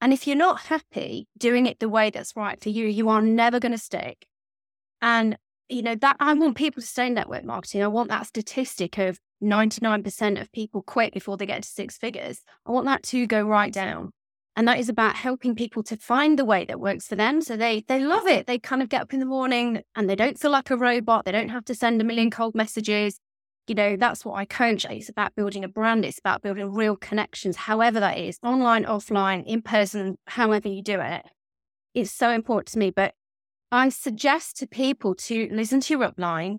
And 0.00 0.12
if 0.12 0.26
you're 0.26 0.34
not 0.34 0.62
happy 0.62 1.28
doing 1.38 1.66
it 1.66 1.78
the 1.78 1.88
way 1.88 2.10
that's 2.10 2.34
right 2.34 2.60
for 2.60 2.70
you, 2.70 2.88
you 2.88 3.08
are 3.08 3.22
never 3.22 3.60
going 3.60 3.70
to 3.70 3.78
stick. 3.78 4.26
And 5.00 5.38
you 5.68 5.82
know, 5.82 5.94
that 5.94 6.16
I 6.18 6.34
want 6.34 6.56
people 6.56 6.82
to 6.82 6.88
stay 6.88 7.06
in 7.06 7.14
network 7.14 7.44
marketing. 7.44 7.84
I 7.84 7.86
want 7.86 8.08
that 8.08 8.26
statistic 8.26 8.98
of 8.98 9.20
99% 9.40 10.40
of 10.40 10.50
people 10.50 10.82
quit 10.82 11.14
before 11.14 11.36
they 11.36 11.46
get 11.46 11.62
to 11.62 11.68
six 11.68 11.96
figures. 11.96 12.42
I 12.66 12.72
want 12.72 12.86
that 12.86 13.04
to 13.04 13.28
go 13.28 13.40
right 13.44 13.72
down. 13.72 14.10
And 14.56 14.66
that 14.66 14.78
is 14.78 14.88
about 14.88 15.16
helping 15.16 15.54
people 15.54 15.82
to 15.84 15.96
find 15.96 16.38
the 16.38 16.44
way 16.44 16.64
that 16.64 16.80
works 16.80 17.06
for 17.06 17.16
them. 17.16 17.40
So 17.40 17.56
they 17.56 17.84
they 17.86 18.00
love 18.00 18.26
it. 18.26 18.46
They 18.46 18.58
kind 18.58 18.82
of 18.82 18.88
get 18.88 19.02
up 19.02 19.14
in 19.14 19.20
the 19.20 19.26
morning 19.26 19.82
and 19.94 20.10
they 20.10 20.16
don't 20.16 20.38
feel 20.38 20.50
like 20.50 20.70
a 20.70 20.76
robot. 20.76 21.24
They 21.24 21.32
don't 21.32 21.50
have 21.50 21.64
to 21.66 21.74
send 21.74 22.00
a 22.00 22.04
million 22.04 22.30
cold 22.30 22.54
messages. 22.54 23.18
You 23.66 23.74
know, 23.76 23.96
that's 23.96 24.24
what 24.24 24.34
I 24.34 24.44
coach. 24.44 24.84
It's 24.84 25.08
about 25.08 25.36
building 25.36 25.62
a 25.62 25.68
brand. 25.68 26.04
It's 26.04 26.18
about 26.18 26.42
building 26.42 26.74
real 26.74 26.96
connections, 26.96 27.56
however 27.56 28.00
that 28.00 28.18
is, 28.18 28.38
online, 28.42 28.84
offline, 28.84 29.46
in 29.46 29.62
person, 29.62 30.16
however 30.26 30.68
you 30.68 30.82
do 30.82 31.00
it. 31.00 31.22
It's 31.94 32.10
so 32.10 32.30
important 32.30 32.68
to 32.68 32.78
me. 32.78 32.90
But 32.90 33.14
I 33.70 33.88
suggest 33.90 34.56
to 34.58 34.66
people 34.66 35.14
to 35.14 35.48
listen 35.52 35.80
to 35.82 35.94
your 35.94 36.10
upline, 36.10 36.56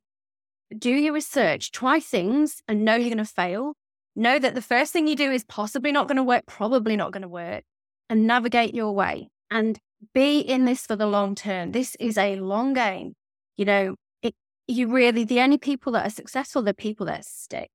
do 0.77 0.91
your 0.91 1.13
research, 1.13 1.71
try 1.71 1.99
things 1.99 2.61
and 2.67 2.85
know 2.85 2.95
you're 2.95 3.13
going 3.13 3.17
to 3.17 3.25
fail. 3.25 3.73
Know 4.15 4.39
that 4.39 4.55
the 4.55 4.61
first 4.61 4.93
thing 4.93 5.07
you 5.07 5.15
do 5.15 5.31
is 5.31 5.43
possibly 5.43 5.91
not 5.91 6.07
going 6.07 6.17
to 6.17 6.23
work, 6.23 6.45
probably 6.45 6.95
not 6.95 7.11
going 7.11 7.21
to 7.21 7.27
work, 7.27 7.63
and 8.11 8.27
navigate 8.27 8.75
your 8.75 8.91
way 8.91 9.29
and 9.49 9.79
be 10.13 10.39
in 10.39 10.65
this 10.65 10.85
for 10.85 10.97
the 10.97 11.07
long 11.07 11.33
term. 11.33 11.71
This 11.71 11.95
is 11.95 12.17
a 12.17 12.35
long 12.35 12.73
game. 12.73 13.13
You 13.55 13.63
know, 13.63 13.95
it, 14.21 14.35
you 14.67 14.87
really, 14.87 15.23
the 15.23 15.39
only 15.39 15.57
people 15.57 15.93
that 15.93 16.05
are 16.05 16.11
successful, 16.11 16.61
the 16.61 16.73
people 16.73 17.05
that 17.05 17.23
stick. 17.23 17.69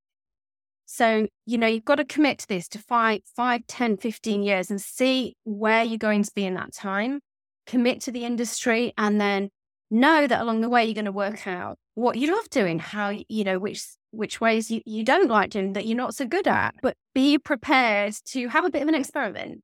So, 0.85 1.26
you 1.47 1.57
know, 1.57 1.66
you've 1.66 1.87
got 1.87 1.97
to 1.97 2.05
commit 2.05 2.38
to 2.40 2.49
this 2.49 2.69
to 2.69 2.78
five, 2.78 3.23
five, 3.35 3.62
10, 3.66 3.97
15 3.97 4.43
years 4.43 4.71
and 4.71 4.78
see 4.78 5.35
where 5.45 5.83
you're 5.83 5.97
going 5.97 6.23
to 6.23 6.31
be 6.35 6.45
in 6.45 6.55
that 6.55 6.75
time. 6.75 7.21
Commit 7.66 8.02
to 8.02 8.12
the 8.12 8.26
industry 8.26 8.93
and 8.99 9.19
then 9.19 9.49
know 9.90 10.26
that 10.26 10.43
along 10.43 10.61
the 10.61 10.69
way 10.69 10.85
you're 10.85 10.95
going 10.95 11.07
to 11.07 11.12
work 11.12 11.47
out 11.47 11.78
what 11.95 12.19
you 12.19 12.31
love 12.31 12.50
doing, 12.50 12.78
how, 12.78 13.14
you 13.28 13.43
know, 13.43 13.59
which 13.59 13.83
which 14.11 14.40
ways 14.40 14.71
you, 14.71 14.83
you 14.85 15.02
don't 15.02 15.28
like 15.28 15.50
doing 15.50 15.73
that 15.73 15.87
you're 15.87 15.97
not 15.97 16.14
so 16.14 16.26
good 16.26 16.47
at. 16.47 16.75
But 16.83 16.95
be 17.14 17.38
prepared 17.38 18.14
to 18.26 18.49
have 18.49 18.66
a 18.66 18.71
bit 18.71 18.83
of 18.83 18.88
an 18.88 18.95
experiment 18.95 19.62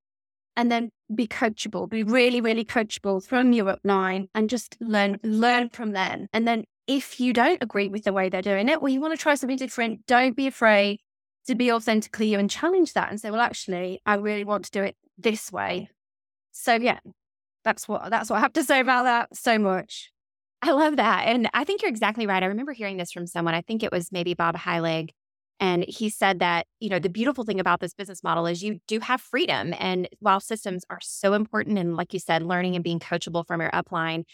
and 0.57 0.71
then 0.71 0.91
be 1.15 1.27
coachable, 1.27 1.89
be 1.89 2.03
really, 2.03 2.41
really 2.41 2.65
coachable 2.65 3.25
from 3.25 3.53
your 3.53 3.77
upline 3.77 4.29
and 4.35 4.49
just 4.49 4.77
learn 4.81 5.19
learn 5.23 5.69
from 5.71 5.93
them. 5.93 6.27
And 6.33 6.47
then 6.47 6.65
if 6.87 7.21
you 7.21 7.33
don't 7.33 7.63
agree 7.63 7.89
with 7.89 8.05
the 8.05 8.13
way 8.13 8.29
they're 8.29 8.43
doing 8.43 8.69
it, 8.69 8.83
or 8.83 8.89
you 8.89 9.01
want 9.01 9.13
to 9.13 9.23
try 9.23 9.35
something 9.35 9.57
different, 9.57 10.07
don't 10.07 10.37
be 10.37 10.47
afraid 10.47 11.01
to 11.47 11.55
be 11.55 11.73
authentically 11.73 12.29
you 12.29 12.39
and 12.39 12.51
challenge 12.51 12.93
that 12.93 13.11
and 13.11 13.21
say, 13.21 13.31
well, 13.31 13.41
actually, 13.41 14.01
I 14.07 14.15
really 14.15 14.45
want 14.45 14.65
to 14.67 14.71
do 14.71 14.83
it 14.83 14.97
this 15.19 15.51
way. 15.53 15.89
So 16.53 16.75
yeah, 16.75 16.99
that's 17.65 17.89
what 17.89 18.11
that's 18.11 18.31
what 18.31 18.37
I 18.37 18.41
have 18.41 18.53
to 18.55 18.65
say 18.65 18.81
about 18.81 19.05
that 19.05 19.37
so 19.37 19.59
much. 19.59 20.11
I 20.61 20.71
love 20.71 20.97
that. 20.97 21.27
And 21.27 21.49
I 21.53 21.65
think 21.65 21.83
you're 21.83 21.89
exactly 21.89 22.27
right. 22.27 22.43
I 22.43 22.47
remember 22.47 22.73
hearing 22.73 22.97
this 22.97 23.11
from 23.11 23.27
someone. 23.27 23.55
I 23.55 23.63
think 23.63 23.83
it 23.83 23.91
was 23.91 24.13
maybe 24.13 24.35
Bob 24.35 24.57
Heilig. 24.57 25.11
And 25.63 25.85
he 25.87 26.11
said 26.11 26.41
that, 26.41 26.67
you 26.81 26.89
know, 26.89 26.99
the 26.99 27.09
beautiful 27.09 27.45
thing 27.45 27.61
about 27.61 27.79
this 27.79 27.95
business 27.95 28.25
model 28.25 28.47
is 28.47 28.65
you 28.65 28.81
do 28.89 28.99
have 28.99 29.21
freedom. 29.21 29.73
And 29.79 30.09
while 30.19 30.41
systems 30.41 30.85
are 30.91 30.99
so 31.01 31.35
important, 31.35 31.79
and 31.79 31.97
like 31.97 32.13
you 32.13 32.19
said, 32.19 32.43
learning 32.43 32.75
and 32.75 32.83
being 32.83 32.99
coachable 32.99 33.47
from 33.47 33.61
your 33.61 33.71
upline, 33.71 34.25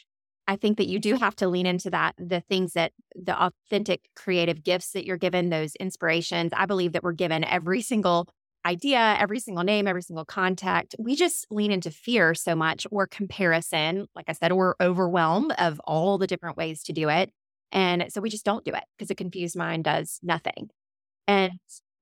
I 0.46 0.56
think 0.56 0.78
that 0.78 0.88
you 0.88 0.98
do 0.98 1.16
have 1.16 1.36
to 1.36 1.46
lean 1.46 1.66
into 1.66 1.90
that, 1.90 2.14
the 2.16 2.40
things 2.40 2.72
that 2.72 2.92
the 3.14 3.38
authentic 3.38 4.08
creative 4.16 4.64
gifts 4.64 4.92
that 4.92 5.04
you're 5.04 5.18
given, 5.18 5.50
those 5.50 5.74
inspirations. 5.74 6.50
I 6.56 6.64
believe 6.64 6.92
that 6.92 7.02
we're 7.02 7.12
given 7.12 7.44
every 7.44 7.82
single 7.82 8.26
idea, 8.64 9.14
every 9.20 9.38
single 9.38 9.64
name, 9.64 9.86
every 9.86 10.00
single 10.00 10.24
contact. 10.24 10.94
We 10.98 11.14
just 11.14 11.46
lean 11.50 11.72
into 11.72 11.90
fear 11.90 12.34
so 12.34 12.54
much 12.54 12.86
or 12.90 13.06
comparison. 13.06 14.06
Like 14.14 14.24
I 14.28 14.32
said, 14.32 14.54
we're 14.54 14.76
overwhelmed 14.80 15.52
of 15.58 15.78
all 15.84 16.16
the 16.16 16.26
different 16.26 16.56
ways 16.56 16.82
to 16.84 16.94
do 16.94 17.10
it. 17.10 17.30
And 17.70 18.06
so 18.08 18.22
we 18.22 18.30
just 18.30 18.46
don't 18.46 18.64
do 18.64 18.72
it 18.72 18.84
because 18.96 19.10
a 19.10 19.14
confused 19.14 19.56
mind 19.56 19.84
does 19.84 20.20
nothing. 20.22 20.70
And 21.28 21.52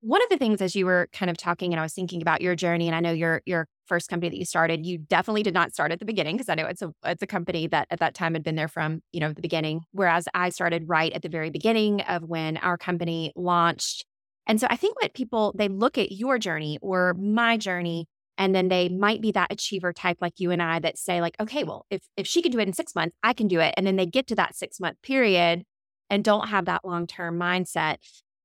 one 0.01 0.23
of 0.23 0.29
the 0.29 0.37
things 0.37 0.61
as 0.61 0.75
you 0.75 0.85
were 0.85 1.09
kind 1.11 1.29
of 1.29 1.37
talking 1.37 1.73
and 1.73 1.79
I 1.79 1.83
was 1.83 1.93
thinking 1.93 2.21
about 2.21 2.41
your 2.41 2.55
journey 2.55 2.87
and 2.87 2.95
I 2.95 2.99
know 3.01 3.11
your 3.11 3.41
your 3.45 3.67
first 3.87 4.09
company 4.09 4.29
that 4.29 4.37
you 4.37 4.45
started, 4.45 4.85
you 4.85 4.97
definitely 4.97 5.43
did 5.43 5.53
not 5.53 5.73
start 5.73 5.91
at 5.91 5.99
the 5.99 6.05
beginning 6.05 6.37
because 6.37 6.49
I 6.49 6.55
know 6.55 6.65
it's 6.65 6.81
a 6.81 6.91
it's 7.05 7.21
a 7.21 7.27
company 7.27 7.67
that 7.67 7.87
at 7.91 7.99
that 7.99 8.13
time 8.13 8.33
had 8.33 8.43
been 8.43 8.55
there 8.55 8.67
from, 8.67 9.01
you 9.11 9.19
know, 9.19 9.33
the 9.33 9.41
beginning. 9.41 9.81
Whereas 9.91 10.27
I 10.33 10.49
started 10.49 10.85
right 10.87 11.11
at 11.13 11.21
the 11.23 11.29
very 11.29 11.49
beginning 11.49 12.01
of 12.01 12.23
when 12.23 12.57
our 12.57 12.77
company 12.77 13.33
launched. 13.35 14.05
And 14.47 14.61
so 14.61 14.67
I 14.69 14.77
think 14.77 15.01
what 15.01 15.13
people 15.13 15.53
they 15.57 15.67
look 15.67 15.97
at 15.97 16.11
your 16.11 16.39
journey 16.39 16.79
or 16.81 17.13
my 17.15 17.57
journey 17.57 18.07
and 18.37 18.53
then 18.55 18.69
they 18.69 18.87
might 18.87 19.21
be 19.21 19.31
that 19.31 19.51
achiever 19.51 19.91
type 19.93 20.17
like 20.21 20.33
you 20.37 20.51
and 20.51 20.61
I 20.61 20.79
that 20.79 20.97
say 20.97 21.21
like, 21.21 21.35
okay, 21.39 21.63
well, 21.63 21.85
if 21.89 22.03
if 22.15 22.27
she 22.27 22.41
can 22.41 22.51
do 22.51 22.59
it 22.59 22.67
in 22.67 22.73
6 22.73 22.95
months, 22.95 23.15
I 23.23 23.33
can 23.33 23.47
do 23.47 23.59
it. 23.59 23.73
And 23.77 23.85
then 23.85 23.95
they 23.97 24.05
get 24.05 24.27
to 24.27 24.35
that 24.35 24.55
6 24.55 24.79
month 24.79 25.01
period 25.01 25.63
and 26.09 26.23
don't 26.23 26.47
have 26.47 26.65
that 26.65 26.85
long-term 26.85 27.37
mindset 27.37 27.97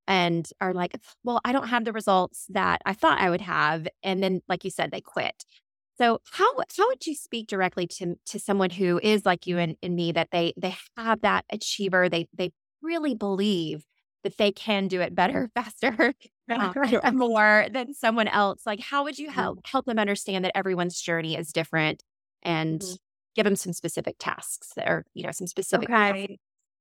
and 0.07 0.49
are 0.61 0.75
like, 0.75 0.99
well, 1.25 1.41
I 1.45 1.53
don't 1.53 1.69
have 1.69 1.85
the 1.85 1.93
results 1.93 2.47
that 2.51 2.81
I 2.85 2.93
thought 2.93 3.21
I 3.21 3.31
would 3.31 3.41
have. 3.41 3.87
And 4.03 4.23
then, 4.23 4.41
like 4.49 4.65
you 4.65 4.71
said, 4.71 4.91
they 4.91 5.01
quit. 5.01 5.45
So 5.99 6.21
how 6.31 6.51
how 6.77 6.89
would 6.89 7.07
you 7.07 7.15
speak 7.15 7.49
directly 7.49 7.87
to 7.99 8.17
to 8.27 8.39
someone 8.39 8.71
who 8.71 8.99
is 9.03 9.27
like 9.27 9.47
you 9.47 9.59
and, 9.59 9.77
and 9.83 9.95
me 9.95 10.13
that 10.13 10.29
they 10.33 10.55
they 10.57 10.75
have 10.97 11.21
that 11.21 11.45
achiever, 11.51 12.09
they 12.09 12.29
they 12.37 12.53
really 12.83 13.15
believe 13.15 13.85
that 14.25 14.39
they 14.39 14.53
can 14.53 14.89
do 14.89 15.01
it 15.01 15.15
better, 15.15 15.51
faster, 15.55 16.15
more 17.13 17.67
than 17.73 17.95
someone 17.95 18.29
else. 18.29 18.63
Like 18.67 18.81
how 18.81 19.05
would 19.05 19.19
you 19.19 19.31
help 19.31 19.61
help 19.67 19.85
them 19.87 19.99
understand 19.99 20.45
that 20.45 20.57
everyone's 20.57 21.01
journey 21.01 21.37
is 21.37 21.53
different 21.53 22.03
and 22.43 22.81
mm-hmm. 22.81 22.95
give 23.37 23.45
them 23.45 23.57
some 23.57 23.73
specific 23.73 24.17
tasks 24.19 24.73
that 24.77 24.89
are, 24.89 25.05
you 25.15 25.25
know, 25.25 25.31
some 25.33 25.47
specific 25.47 25.91
okay. 25.91 26.39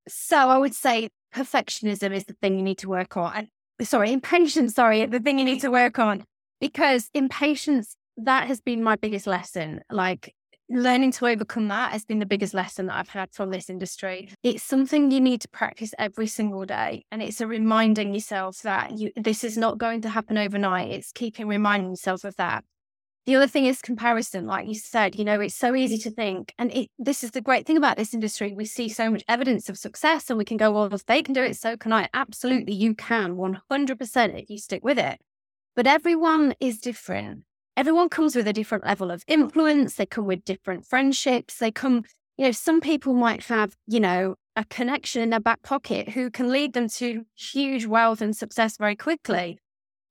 So 0.07 0.37
I 0.37 0.57
would 0.57 0.75
say 0.75 1.09
perfectionism 1.33 2.13
is 2.13 2.25
the 2.25 2.35
thing 2.41 2.57
you 2.57 2.63
need 2.63 2.79
to 2.79 2.89
work 2.89 3.17
on. 3.17 3.49
And 3.79 3.87
sorry, 3.87 4.11
impatience, 4.11 4.75
sorry, 4.75 5.05
the 5.05 5.19
thing 5.19 5.39
you 5.39 5.45
need 5.45 5.57
mm-hmm. 5.57 5.67
to 5.67 5.71
work 5.71 5.99
on. 5.99 6.23
Because 6.59 7.09
impatience, 7.13 7.95
that 8.17 8.47
has 8.47 8.61
been 8.61 8.83
my 8.83 8.95
biggest 8.95 9.25
lesson. 9.27 9.81
Like 9.89 10.33
learning 10.69 11.11
to 11.11 11.27
overcome 11.27 11.67
that 11.67 11.91
has 11.91 12.05
been 12.05 12.19
the 12.19 12.25
biggest 12.25 12.53
lesson 12.53 12.85
that 12.85 12.95
I've 12.95 13.09
had 13.09 13.31
from 13.33 13.51
this 13.51 13.69
industry. 13.69 14.29
It's 14.43 14.63
something 14.63 15.11
you 15.11 15.19
need 15.19 15.41
to 15.41 15.49
practice 15.49 15.93
every 15.99 16.27
single 16.27 16.65
day. 16.65 17.05
And 17.11 17.21
it's 17.21 17.41
a 17.41 17.47
reminding 17.47 18.13
yourself 18.13 18.61
that 18.61 18.97
you, 18.97 19.11
this 19.15 19.43
is 19.43 19.57
not 19.57 19.77
going 19.77 20.01
to 20.01 20.09
happen 20.09 20.37
overnight. 20.37 20.91
It's 20.91 21.11
keeping 21.11 21.47
reminding 21.47 21.91
yourself 21.91 22.23
of 22.23 22.35
that. 22.37 22.63
The 23.25 23.35
other 23.35 23.47
thing 23.47 23.65
is 23.65 23.81
comparison. 23.81 24.47
Like 24.47 24.67
you 24.67 24.73
said, 24.73 25.15
you 25.15 25.23
know, 25.23 25.39
it's 25.39 25.53
so 25.53 25.75
easy 25.75 25.97
to 25.99 26.09
think. 26.09 26.53
And 26.57 26.73
it, 26.73 26.89
this 26.97 27.23
is 27.23 27.31
the 27.31 27.41
great 27.41 27.67
thing 27.67 27.77
about 27.77 27.97
this 27.97 28.13
industry. 28.13 28.53
We 28.53 28.65
see 28.65 28.89
so 28.89 29.11
much 29.11 29.23
evidence 29.27 29.69
of 29.69 29.77
success 29.77 30.29
and 30.29 30.39
we 30.39 30.45
can 30.45 30.57
go, 30.57 30.71
well, 30.71 30.91
if 30.91 31.05
they 31.05 31.21
can 31.21 31.33
do 31.33 31.43
it, 31.43 31.55
so 31.55 31.77
can 31.77 31.93
I. 31.93 32.09
Absolutely, 32.13 32.73
you 32.73 32.95
can 32.95 33.35
100% 33.35 34.41
if 34.41 34.49
you 34.49 34.57
stick 34.57 34.83
with 34.83 34.97
it. 34.97 35.19
But 35.75 35.85
everyone 35.85 36.55
is 36.59 36.79
different. 36.79 37.43
Everyone 37.77 38.09
comes 38.09 38.35
with 38.35 38.47
a 38.47 38.53
different 38.53 38.85
level 38.85 39.11
of 39.11 39.23
influence. 39.27 39.95
They 39.95 40.05
come 40.07 40.25
with 40.25 40.43
different 40.43 40.85
friendships. 40.85 41.57
They 41.57 41.71
come, 41.71 42.03
you 42.37 42.45
know, 42.45 42.51
some 42.51 42.81
people 42.81 43.13
might 43.13 43.45
have, 43.45 43.75
you 43.87 43.99
know, 43.99 44.35
a 44.55 44.65
connection 44.65 45.21
in 45.21 45.29
their 45.29 45.39
back 45.39 45.61
pocket 45.61 46.09
who 46.09 46.29
can 46.29 46.51
lead 46.51 46.73
them 46.73 46.89
to 46.89 47.25
huge 47.35 47.85
wealth 47.85 48.21
and 48.21 48.35
success 48.35 48.77
very 48.77 48.95
quickly. 48.95 49.59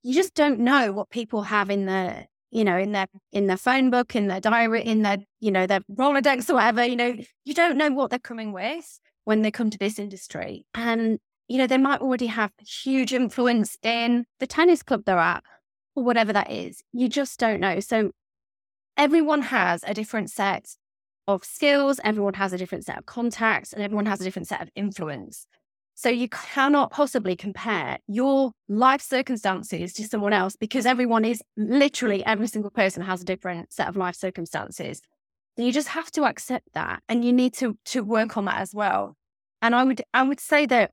You 0.02 0.14
just 0.14 0.34
don't 0.34 0.60
know 0.60 0.92
what 0.92 1.10
people 1.10 1.42
have 1.42 1.68
in 1.68 1.84
their 1.84 2.28
you 2.50 2.64
know, 2.64 2.76
in 2.76 2.92
their 2.92 3.06
in 3.32 3.46
their 3.46 3.56
phone 3.56 3.90
book, 3.90 4.14
in 4.14 4.26
their 4.26 4.40
diary, 4.40 4.82
in 4.82 5.02
their, 5.02 5.18
you 5.40 5.50
know, 5.50 5.66
their 5.66 5.80
Rolodex 5.92 6.50
or 6.50 6.54
whatever, 6.54 6.84
you 6.84 6.96
know, 6.96 7.16
you 7.44 7.54
don't 7.54 7.76
know 7.76 7.90
what 7.90 8.10
they're 8.10 8.18
coming 8.18 8.52
with 8.52 9.00
when 9.24 9.42
they 9.42 9.50
come 9.50 9.70
to 9.70 9.78
this 9.78 9.98
industry. 9.98 10.66
And, 10.74 11.18
you 11.48 11.58
know, 11.58 11.66
they 11.66 11.78
might 11.78 12.00
already 12.00 12.26
have 12.26 12.52
huge 12.58 13.12
influence 13.12 13.76
in 13.82 14.24
the 14.40 14.46
tennis 14.46 14.82
club 14.82 15.04
they're 15.04 15.18
at 15.18 15.44
or 15.94 16.02
whatever 16.02 16.32
that 16.32 16.50
is. 16.50 16.82
You 16.92 17.08
just 17.08 17.38
don't 17.38 17.60
know. 17.60 17.80
So 17.80 18.10
everyone 18.96 19.42
has 19.42 19.84
a 19.86 19.94
different 19.94 20.30
set 20.30 20.76
of 21.28 21.44
skills, 21.44 22.00
everyone 22.02 22.34
has 22.34 22.52
a 22.52 22.58
different 22.58 22.84
set 22.84 22.98
of 22.98 23.06
contacts, 23.06 23.72
and 23.72 23.82
everyone 23.82 24.06
has 24.06 24.20
a 24.20 24.24
different 24.24 24.48
set 24.48 24.62
of 24.62 24.70
influence. 24.74 25.46
So 26.00 26.08
you 26.08 26.30
cannot 26.30 26.92
possibly 26.92 27.36
compare 27.36 27.98
your 28.08 28.52
life 28.70 29.02
circumstances 29.02 29.92
to 29.92 30.04
someone 30.08 30.32
else 30.32 30.56
because 30.56 30.86
everyone 30.86 31.26
is 31.26 31.42
literally 31.58 32.24
every 32.24 32.46
single 32.46 32.70
person 32.70 33.02
has 33.02 33.20
a 33.20 33.24
different 33.26 33.70
set 33.70 33.86
of 33.86 33.98
life 33.98 34.16
circumstances. 34.16 35.02
So 35.58 35.62
you 35.62 35.70
just 35.72 35.88
have 35.88 36.10
to 36.12 36.24
accept 36.24 36.68
that 36.72 37.02
and 37.06 37.22
you 37.22 37.34
need 37.34 37.52
to 37.56 37.76
to 37.84 38.02
work 38.02 38.38
on 38.38 38.46
that 38.46 38.62
as 38.62 38.74
well. 38.74 39.14
And 39.60 39.74
I 39.74 39.84
would 39.84 40.00
I 40.14 40.22
would 40.22 40.40
say 40.40 40.64
that 40.64 40.92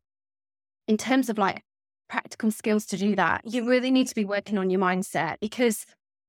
in 0.90 0.98
terms 0.98 1.30
of 1.30 1.38
like 1.38 1.64
practical 2.10 2.52
skills 2.52 2.86
to 2.88 2.98
do 2.98 3.16
that, 3.16 3.44
you 3.46 3.66
really 3.66 3.92
need 3.92 4.10
to 4.10 4.16
be 4.16 4.26
working 4.26 4.58
on 4.58 4.70
your 4.70 4.82
mindset 4.82 5.38
because 5.40 5.86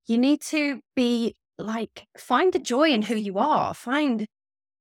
you 0.07 0.19
need 0.19 0.41
to 0.43 0.83
be 0.95 1.35
like 1.59 2.07
find 2.17 2.53
the 2.53 2.61
joy 2.61 2.91
in 2.91 3.03
who 3.03 3.17
you 3.17 3.39
are, 3.39 3.75
find 3.75 4.29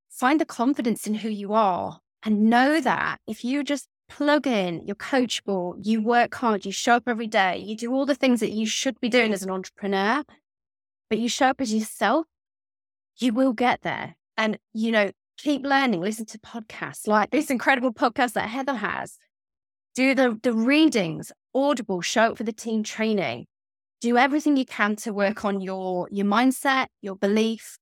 find 0.07 0.39
the 0.39 0.45
confidence 0.45 1.07
in 1.07 1.15
who 1.15 1.29
you 1.29 1.53
are 1.53 1.99
and 2.27 2.49
know 2.49 2.81
that 2.81 3.19
if 3.25 3.45
you 3.45 3.63
just 3.63 3.87
plug 4.09 4.45
in, 4.45 4.85
you're 4.85 4.97
coachable, 4.97 5.75
you 5.81 6.01
work 6.01 6.35
hard, 6.35 6.65
you 6.65 6.73
show 6.73 6.95
up 6.95 7.03
every 7.07 7.25
day, 7.25 7.57
you 7.57 7.73
do 7.73 7.93
all 7.93 8.05
the 8.05 8.15
things 8.15 8.41
that 8.41 8.51
you 8.51 8.65
should 8.65 8.99
be 8.99 9.07
doing 9.07 9.31
as 9.31 9.43
an 9.43 9.49
entrepreneur, 9.49 10.25
but 11.09 11.19
you 11.19 11.29
show 11.29 11.47
up 11.47 11.61
as 11.61 11.73
yourself, 11.73 12.25
you 13.17 13.31
will 13.31 13.53
get 13.53 13.81
there. 13.81 14.17
And, 14.35 14.59
you 14.73 14.91
know, 14.91 15.11
keep 15.37 15.63
learning, 15.63 16.01
listen 16.01 16.25
to 16.25 16.37
podcasts 16.39 17.07
like 17.07 17.29
this 17.29 17.49
incredible 17.49 17.93
podcast 17.93 18.33
that 18.33 18.49
Heather 18.49 18.75
has. 18.75 19.17
Do 19.95 20.13
the, 20.13 20.37
the 20.43 20.51
readings, 20.51 21.31
audible, 21.55 22.01
show 22.01 22.31
up 22.31 22.37
for 22.37 22.43
the 22.43 22.51
team 22.51 22.83
training. 22.83 23.45
Do 24.01 24.17
everything 24.17 24.57
you 24.57 24.65
can 24.65 24.97
to 24.97 25.13
work 25.13 25.45
on 25.45 25.61
your 25.61 26.09
your 26.11 26.25
mindset, 26.25 26.87
your 27.01 27.15
belief, 27.15 27.79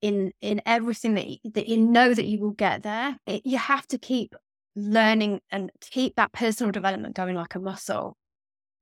in 0.00 0.32
in 0.40 0.62
everything 0.66 1.14
that 1.14 1.26
you, 1.26 1.38
that 1.44 1.68
you 1.68 1.76
know 1.76 2.14
that 2.14 2.26
you 2.26 2.40
will 2.40 2.52
get 2.52 2.82
there. 2.82 3.16
It, 3.26 3.42
you 3.44 3.58
have 3.58 3.86
to 3.88 3.98
keep 3.98 4.34
learning 4.76 5.40
and 5.50 5.70
keep 5.80 6.16
that 6.16 6.32
personal 6.32 6.72
development 6.72 7.16
going 7.16 7.34
like 7.34 7.54
a 7.54 7.58
muscle. 7.58 8.16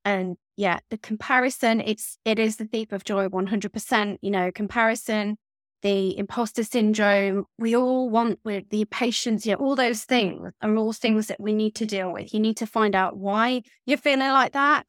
And 0.04 0.37
yeah, 0.56 0.78
the 0.90 0.99
comparison 0.99 1.80
it's 1.80 2.18
it 2.25 2.38
is 2.38 2.56
the 2.56 2.66
thief 2.66 2.92
of 2.92 3.04
joy 3.04 3.28
100%. 3.28 4.18
You 4.20 4.30
know, 4.30 4.50
comparison, 4.52 5.37
the 5.82 6.16
imposter 6.18 6.64
syndrome. 6.64 7.44
We 7.58 7.76
all 7.76 8.11
want 8.11 8.40
with 8.44 8.68
the 8.70 8.85
patience, 8.87 9.46
you 9.46 9.52
know, 9.52 9.58
all 9.58 9.76
those 9.76 10.04
things 10.04 10.52
are 10.62 10.76
all 10.76 10.92
things 10.92 11.28
that 11.28 11.40
we 11.40 11.52
need 11.52 11.75
to 11.76 11.87
deal 11.87 12.12
with. 12.12 12.35
You 12.35 12.40
need 12.40 12.56
to 12.58 12.66
find 12.66 12.94
out 12.94 13.16
why 13.16 13.62
you're 13.85 13.99
feeling 13.99 14.20
like 14.30 14.52
that. 14.52 14.87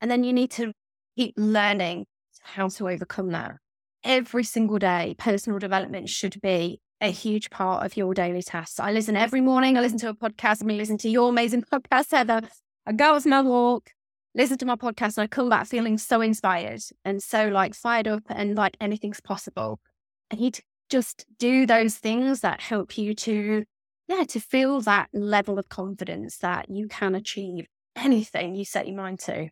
And 0.00 0.10
then 0.10 0.24
you 0.24 0.32
need 0.32 0.50
to 0.52 0.72
keep 1.16 1.34
learning 1.36 2.06
how 2.42 2.68
to 2.68 2.88
overcome 2.88 3.30
that. 3.30 3.56
Every 4.04 4.44
single 4.44 4.78
day, 4.78 5.14
personal 5.16 5.58
development 5.58 6.10
should 6.10 6.38
be 6.42 6.78
a 7.00 7.10
huge 7.10 7.48
part 7.48 7.86
of 7.86 7.96
your 7.96 8.12
daily 8.12 8.42
tasks. 8.42 8.78
I 8.78 8.92
listen 8.92 9.16
every 9.16 9.40
morning. 9.40 9.78
I 9.78 9.80
listen 9.80 9.96
to 10.00 10.10
a 10.10 10.14
podcast. 10.14 10.62
I 10.62 10.66
mean, 10.66 10.76
listen 10.76 10.98
to 10.98 11.08
your 11.08 11.30
amazing 11.30 11.62
podcast, 11.72 12.10
Heather. 12.10 12.42
I 12.86 12.92
go 12.92 13.14
out 13.14 13.24
my 13.24 13.40
walk, 13.40 13.92
listen 14.34 14.58
to 14.58 14.66
my 14.66 14.76
podcast, 14.76 15.16
and 15.16 15.24
I 15.24 15.26
come 15.26 15.48
back 15.48 15.66
feeling 15.66 15.96
so 15.96 16.20
inspired 16.20 16.82
and 17.02 17.22
so 17.22 17.48
like 17.48 17.74
fired 17.74 18.06
up 18.06 18.24
and 18.28 18.54
like 18.54 18.76
anything's 18.78 19.22
possible. 19.22 19.80
And 20.30 20.38
you 20.38 20.50
just 20.90 21.24
do 21.38 21.64
those 21.64 21.96
things 21.96 22.40
that 22.40 22.60
help 22.60 22.98
you 22.98 23.14
to, 23.14 23.64
yeah, 24.06 24.24
to 24.24 24.38
feel 24.38 24.82
that 24.82 25.08
level 25.14 25.58
of 25.58 25.70
confidence 25.70 26.36
that 26.38 26.66
you 26.68 26.88
can 26.88 27.14
achieve 27.14 27.68
anything 27.96 28.54
you 28.54 28.66
set 28.66 28.86
your 28.86 28.98
mind 28.98 29.20
to. 29.20 29.48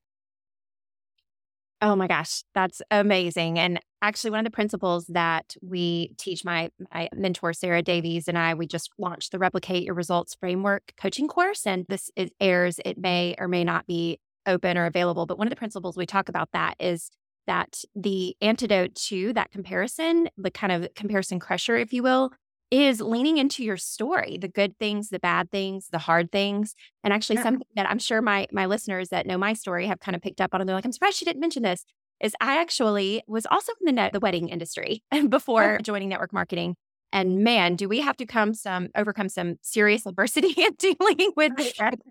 Oh 1.85 1.97
my 1.97 2.07
gosh, 2.07 2.45
that's 2.55 2.81
amazing. 2.93 3.59
And 3.59 3.81
actually, 4.03 4.31
one 4.31 4.39
of 4.39 4.45
the 4.45 4.55
principles 4.55 5.05
that 5.09 5.57
we 5.63 6.15
teach 6.17 6.45
my, 6.45 6.71
my 6.95 7.09
mentor, 7.13 7.53
Sarah 7.53 7.83
Davies, 7.83 8.29
and 8.29 8.39
I, 8.39 8.55
we 8.55 8.69
just 8.69 8.91
launched 8.99 9.33
the 9.33 9.41
Replicate 9.41 9.83
Your 9.83 9.97
Results 9.97 10.37
Framework 10.37 10.93
coaching 10.97 11.27
course. 11.27 11.67
And 11.67 11.85
this 11.89 12.09
is, 12.15 12.31
airs, 12.41 12.79
it 12.85 12.99
may 12.99 13.35
or 13.37 13.49
may 13.49 13.65
not 13.65 13.89
be 13.89 14.21
open 14.47 14.79
or 14.79 14.87
available. 14.87 15.27
But 15.27 15.39
one 15.39 15.49
of 15.49 15.51
the 15.51 15.57
principles 15.57 15.97
we 15.97 16.07
talk 16.07 16.29
about 16.29 16.51
that 16.53 16.77
is 16.79 17.11
that 17.49 17.83
the 17.97 18.37
antidote 18.41 18.95
to 18.95 19.33
that 19.33 19.51
comparison, 19.51 20.29
the 20.37 20.53
kind 20.53 20.73
of 20.73 20.95
comparison 20.95 21.41
crusher, 21.41 21.77
if 21.77 21.93
you 21.93 22.05
will, 22.05 22.31
is 22.73 23.03
leaning 23.03 23.37
into 23.37 23.63
your 23.63 23.77
story, 23.77 24.39
the 24.41 24.49
good 24.49 24.79
things, 24.79 25.11
the 25.11 25.19
bad 25.19 25.51
things, 25.51 25.89
the 25.93 25.99
hard 25.99 26.33
things. 26.33 26.75
And 27.05 27.13
actually 27.13 27.37
yeah. 27.37 27.43
something 27.43 27.67
that 27.77 27.89
I'm 27.89 27.99
sure 27.99 28.23
my 28.23 28.49
my 28.51 28.65
listeners 28.65 29.11
that 29.11 29.27
know 29.27 29.37
my 29.37 29.53
story 29.53 29.87
have 29.87 30.01
kind 30.01 30.17
of 30.17 30.23
picked 30.23 30.41
up 30.41 30.55
on 30.55 30.61
and 30.61 30.69
they're 30.69 30.75
like, 30.75 30.87
I'm 30.87 30.93
surprised 30.93 31.19
she 31.19 31.27
didn't 31.27 31.41
mention 31.41 31.63
this. 31.63 31.85
Is 32.19 32.35
I 32.41 32.61
actually 32.61 33.23
was 33.27 33.47
also 33.47 33.73
in 33.81 33.85
the 33.85 33.93
net, 33.93 34.15
the 34.15 34.21
wedding 34.21 34.49
industry 34.49 35.03
before 35.29 35.81
joining 35.83 36.09
network 36.09 36.33
marketing. 36.33 36.77
And 37.13 37.45
man, 37.45 37.77
do 37.77 37.91
we 37.91 38.01
have 38.01 38.17
to 38.17 38.27
come 38.27 38.55
some 38.55 38.89
overcome 38.97 39.29
some 39.29 39.57
serious 39.61 40.07
adversity 40.07 40.55
in 40.57 40.73
dealing 40.79 41.33
with 41.37 41.53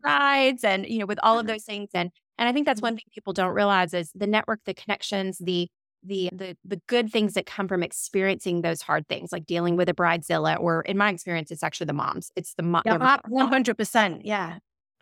rides 0.03 0.63
and 0.63 0.85
you 0.85 0.99
know 0.99 1.07
with 1.07 1.19
all 1.23 1.39
of 1.39 1.47
those 1.47 1.63
things. 1.63 1.89
And 1.95 2.11
and 2.37 2.47
I 2.47 2.53
think 2.53 2.67
that's 2.67 2.81
one 2.81 2.93
mm-hmm. 2.93 2.97
thing 2.97 3.05
people 3.15 3.33
don't 3.33 3.55
realize 3.55 3.95
is 3.95 4.11
the 4.13 4.27
network, 4.27 4.59
the 4.65 4.75
connections, 4.75 5.39
the 5.39 5.69
the 6.03 6.29
the 6.33 6.57
the 6.65 6.81
good 6.87 7.11
things 7.11 7.33
that 7.33 7.45
come 7.45 7.67
from 7.67 7.83
experiencing 7.83 8.61
those 8.61 8.81
hard 8.81 9.07
things, 9.07 9.31
like 9.31 9.45
dealing 9.45 9.75
with 9.75 9.89
a 9.89 9.93
bridezilla, 9.93 10.59
or 10.59 10.81
in 10.81 10.97
my 10.97 11.09
experience, 11.09 11.51
it's 11.51 11.63
actually 11.63 11.87
the 11.87 11.93
moms. 11.93 12.31
It's 12.35 12.53
the 12.55 12.63
mom. 12.63 12.83
One 13.27 13.47
hundred 13.47 13.77
percent. 13.77 14.25
Yeah. 14.25 14.57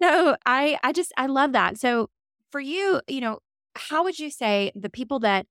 no, 0.00 0.36
I 0.46 0.78
I 0.82 0.92
just 0.92 1.12
I 1.16 1.26
love 1.26 1.52
that. 1.52 1.78
So 1.78 2.10
for 2.50 2.60
you, 2.60 3.00
you 3.08 3.20
know, 3.20 3.38
how 3.74 4.04
would 4.04 4.18
you 4.18 4.30
say 4.30 4.72
the 4.74 4.90
people 4.90 5.18
that 5.20 5.46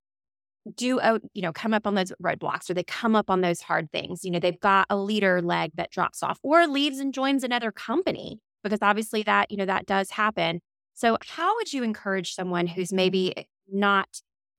do 0.75 0.99
you 1.33 1.41
know 1.41 1.51
come 1.51 1.73
up 1.73 1.85
on 1.85 1.95
those 1.95 2.13
roadblocks 2.23 2.69
or 2.69 2.73
they 2.73 2.83
come 2.83 3.15
up 3.15 3.29
on 3.29 3.41
those 3.41 3.59
hard 3.59 3.91
things 3.91 4.23
you 4.23 4.31
know 4.31 4.39
they've 4.39 4.61
got 4.61 4.85
a 4.89 4.95
leader 4.95 5.41
leg 5.41 5.71
that 5.75 5.91
drops 5.91 6.23
off 6.23 6.39
or 6.41 6.65
leaves 6.67 6.99
and 6.99 7.13
joins 7.13 7.43
another 7.43 7.69
company 7.69 8.39
because 8.63 8.79
obviously 8.81 9.23
that 9.23 9.51
you 9.51 9.57
know 9.57 9.65
that 9.65 9.85
does 9.85 10.11
happen 10.11 10.61
so, 10.93 11.17
how 11.25 11.55
would 11.55 11.73
you 11.73 11.83
encourage 11.83 12.33
someone 12.33 12.67
who's 12.67 12.93
maybe 12.93 13.35
eh, 13.37 13.43
not 13.71 14.07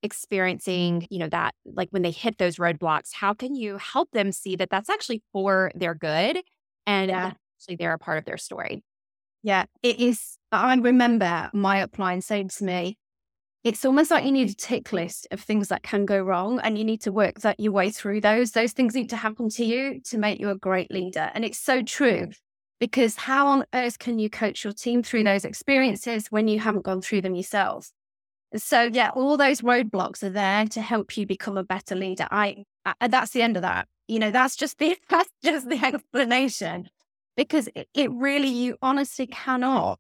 experiencing, 0.02 1.06
you 1.10 1.18
know, 1.18 1.28
that 1.28 1.54
like 1.64 1.88
when 1.90 2.02
they 2.02 2.10
hit 2.10 2.38
those 2.38 2.56
roadblocks, 2.56 3.12
how 3.12 3.32
can 3.32 3.54
you 3.54 3.78
help 3.78 4.10
them 4.10 4.32
see 4.32 4.56
that 4.56 4.70
that's 4.70 4.90
actually 4.90 5.22
for 5.32 5.70
their 5.74 5.94
good 5.94 6.40
and 6.86 7.10
yeah. 7.10 7.32
actually 7.58 7.76
they're 7.76 7.94
a 7.94 7.98
part 7.98 8.18
of 8.18 8.24
their 8.24 8.36
story? 8.36 8.84
Yeah, 9.42 9.64
it 9.82 10.00
is. 10.00 10.38
I 10.52 10.74
remember 10.74 11.50
my 11.52 11.86
upline 11.86 12.22
saying 12.22 12.48
to 12.58 12.64
me, 12.64 12.98
it's 13.62 13.84
almost 13.84 14.10
like 14.10 14.24
you 14.24 14.32
need 14.32 14.50
a 14.50 14.54
tick 14.54 14.92
list 14.92 15.26
of 15.30 15.40
things 15.40 15.68
that 15.68 15.82
can 15.82 16.04
go 16.04 16.20
wrong 16.20 16.60
and 16.60 16.76
you 16.76 16.84
need 16.84 17.00
to 17.02 17.12
work 17.12 17.40
that 17.40 17.58
your 17.58 17.72
way 17.72 17.90
through 17.90 18.20
those. 18.20 18.50
Those 18.50 18.72
things 18.72 18.94
need 18.94 19.08
to 19.10 19.16
happen 19.16 19.48
to 19.50 19.64
you 19.64 20.00
to 20.06 20.18
make 20.18 20.38
you 20.38 20.50
a 20.50 20.54
great 20.54 20.90
leader. 20.90 21.30
And 21.32 21.44
it's 21.44 21.58
so 21.58 21.82
true 21.82 22.28
because 22.80 23.16
how 23.16 23.46
on 23.46 23.64
earth 23.74 23.98
can 23.98 24.18
you 24.18 24.28
coach 24.28 24.64
your 24.64 24.72
team 24.72 25.02
through 25.02 25.24
those 25.24 25.44
experiences 25.44 26.26
when 26.28 26.48
you 26.48 26.60
haven't 26.60 26.84
gone 26.84 27.00
through 27.00 27.22
them 27.22 27.34
yourself? 27.34 27.90
So 28.56 28.90
yeah, 28.92 29.10
all 29.10 29.36
those 29.36 29.62
roadblocks 29.62 30.22
are 30.22 30.30
there 30.30 30.66
to 30.66 30.80
help 30.80 31.16
you 31.16 31.26
become 31.26 31.56
a 31.56 31.64
better 31.64 31.94
leader. 31.94 32.28
I, 32.30 32.64
I 32.84 33.08
that's 33.08 33.32
the 33.32 33.42
end 33.42 33.56
of 33.56 33.62
that. 33.62 33.88
You 34.06 34.18
know, 34.18 34.30
that's 34.30 34.56
just 34.56 34.78
the 34.78 34.96
that's 35.08 35.30
just 35.42 35.68
the 35.68 35.84
explanation 35.84 36.88
because 37.36 37.68
it, 37.74 37.88
it 37.94 38.10
really 38.12 38.48
you 38.48 38.76
honestly 38.82 39.26
cannot. 39.26 39.98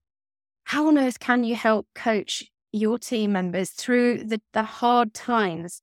How 0.64 0.88
on 0.88 0.98
earth 0.98 1.18
can 1.18 1.44
you 1.44 1.56
help 1.56 1.86
coach 1.94 2.44
your 2.72 2.98
team 2.98 3.32
members 3.32 3.70
through 3.70 4.24
the, 4.24 4.40
the 4.52 4.64
hard 4.64 5.14
times 5.14 5.80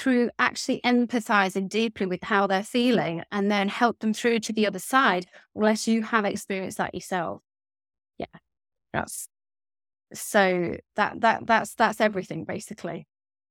through 0.00 0.30
actually 0.38 0.80
empathizing 0.80 1.68
deeply 1.68 2.06
with 2.06 2.22
how 2.22 2.46
they're 2.46 2.62
feeling 2.62 3.22
and 3.30 3.50
then 3.50 3.68
help 3.68 3.98
them 3.98 4.14
through 4.14 4.40
to 4.40 4.52
the 4.52 4.66
other 4.66 4.78
side, 4.78 5.26
unless 5.54 5.86
you 5.86 6.02
have 6.02 6.24
experienced 6.24 6.78
that 6.78 6.94
yourself. 6.94 7.42
Yeah. 8.16 8.26
That's 8.94 9.28
so 10.14 10.76
that 10.96 11.20
that 11.20 11.46
that's 11.46 11.74
that's 11.74 12.00
everything 12.00 12.44
basically. 12.44 13.06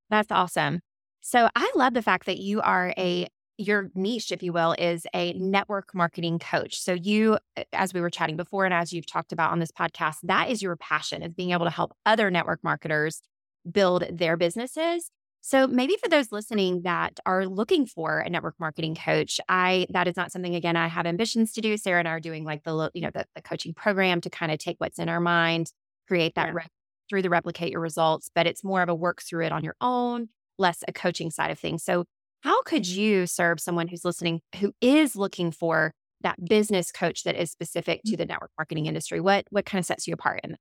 That's 0.09 0.31
awesome. 0.31 0.81
So 1.21 1.47
I 1.55 1.71
love 1.75 1.93
the 1.93 2.01
fact 2.01 2.25
that 2.25 2.39
you 2.39 2.61
are 2.61 2.93
a 2.97 3.27
your 3.57 3.91
niche, 3.93 4.31
if 4.31 4.41
you 4.41 4.51
will, 4.51 4.73
is 4.79 5.05
a 5.13 5.33
network 5.33 5.93
marketing 5.93 6.39
coach. 6.39 6.79
So 6.79 6.93
you, 6.93 7.37
as 7.73 7.93
we 7.93 8.01
were 8.01 8.09
chatting 8.09 8.37
before, 8.37 8.65
and 8.65 8.73
as 8.73 8.91
you've 8.91 9.05
talked 9.05 9.33
about 9.33 9.51
on 9.51 9.59
this 9.59 9.71
podcast, 9.71 10.15
that 10.23 10.49
is 10.49 10.61
your 10.61 10.77
passion 10.77 11.21
is 11.21 11.33
being 11.33 11.51
able 11.51 11.65
to 11.65 11.71
help 11.71 11.93
other 12.05 12.31
network 12.31 12.63
marketers 12.63 13.21
build 13.69 14.05
their 14.09 14.37
businesses 14.37 15.11
so 15.41 15.67
maybe 15.67 15.95
for 16.01 16.09
those 16.09 16.31
listening 16.31 16.81
that 16.83 17.19
are 17.25 17.45
looking 17.45 17.85
for 17.85 18.19
a 18.19 18.29
network 18.29 18.55
marketing 18.59 18.95
coach, 18.95 19.39
I 19.47 19.87
that 19.89 20.07
is 20.07 20.17
not 20.17 20.31
something 20.31 20.55
again 20.55 20.75
I 20.75 20.87
have 20.87 21.05
ambitions 21.05 21.53
to 21.53 21.61
do. 21.61 21.77
Sarah 21.77 21.99
and 21.99 22.07
I 22.07 22.11
are 22.11 22.19
doing 22.19 22.43
like 22.43 22.63
the 22.63 22.91
you 22.93 23.01
know 23.01 23.11
the, 23.13 23.25
the 23.35 23.41
coaching 23.41 23.73
program 23.73 24.21
to 24.21 24.29
kind 24.29 24.51
of 24.51 24.59
take 24.59 24.77
what's 24.79 24.99
in 24.99 25.07
our 25.07 25.19
mind, 25.19 25.71
create 26.07 26.35
that 26.35 26.53
yeah. 26.53 26.65
through 27.09 27.21
the 27.21 27.29
replicate 27.29 27.71
your 27.71 27.81
results, 27.81 28.29
but 28.35 28.47
it's 28.47 28.63
more 28.63 28.81
of 28.81 28.89
a 28.89 28.95
work 28.95 29.21
through 29.21 29.45
it 29.45 29.51
on 29.51 29.63
your 29.63 29.75
own, 29.79 30.27
less 30.57 30.83
a 30.87 30.93
coaching 30.93 31.31
side 31.31 31.51
of 31.51 31.59
things. 31.59 31.83
So 31.83 32.03
how 32.41 32.61
could 32.63 32.87
you 32.87 33.25
serve 33.25 33.59
someone 33.59 33.87
who's 33.87 34.05
listening 34.05 34.41
who 34.59 34.73
is 34.81 35.15
looking 35.15 35.51
for 35.51 35.93
that 36.21 36.43
business 36.43 36.91
coach 36.91 37.23
that 37.23 37.35
is 37.35 37.49
specific 37.49 38.01
mm. 38.05 38.11
to 38.11 38.17
the 38.17 38.25
network 38.25 38.51
marketing 38.57 38.87
industry? 38.87 39.21
What 39.21 39.45
what 39.51 39.65
kind 39.65 39.79
of 39.79 39.85
sets 39.85 40.05
you 40.05 40.13
apart 40.13 40.41
in? 40.43 40.57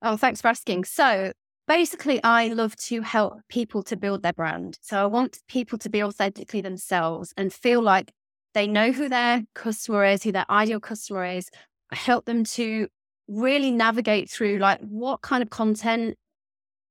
Oh, 0.00 0.16
thanks 0.16 0.40
for 0.40 0.48
asking. 0.48 0.84
So 0.84 1.32
basically 1.66 2.22
i 2.22 2.48
love 2.48 2.76
to 2.76 3.00
help 3.02 3.40
people 3.48 3.82
to 3.82 3.96
build 3.96 4.22
their 4.22 4.32
brand. 4.32 4.78
So 4.80 4.98
i 4.98 5.06
want 5.06 5.38
people 5.48 5.78
to 5.78 5.88
be 5.88 6.02
authentically 6.02 6.60
themselves 6.60 7.32
and 7.36 7.52
feel 7.52 7.82
like 7.82 8.12
they 8.54 8.66
know 8.66 8.92
who 8.92 9.08
their 9.08 9.44
customer 9.54 10.04
is 10.04 10.22
who 10.22 10.32
their 10.32 10.50
ideal 10.50 10.80
customer 10.80 11.24
is 11.24 11.50
I 11.90 11.96
help 11.96 12.24
them 12.24 12.44
to 12.44 12.88
really 13.28 13.70
navigate 13.70 14.30
through 14.30 14.58
like 14.58 14.80
what 14.80 15.22
kind 15.22 15.42
of 15.42 15.50
content 15.50 16.16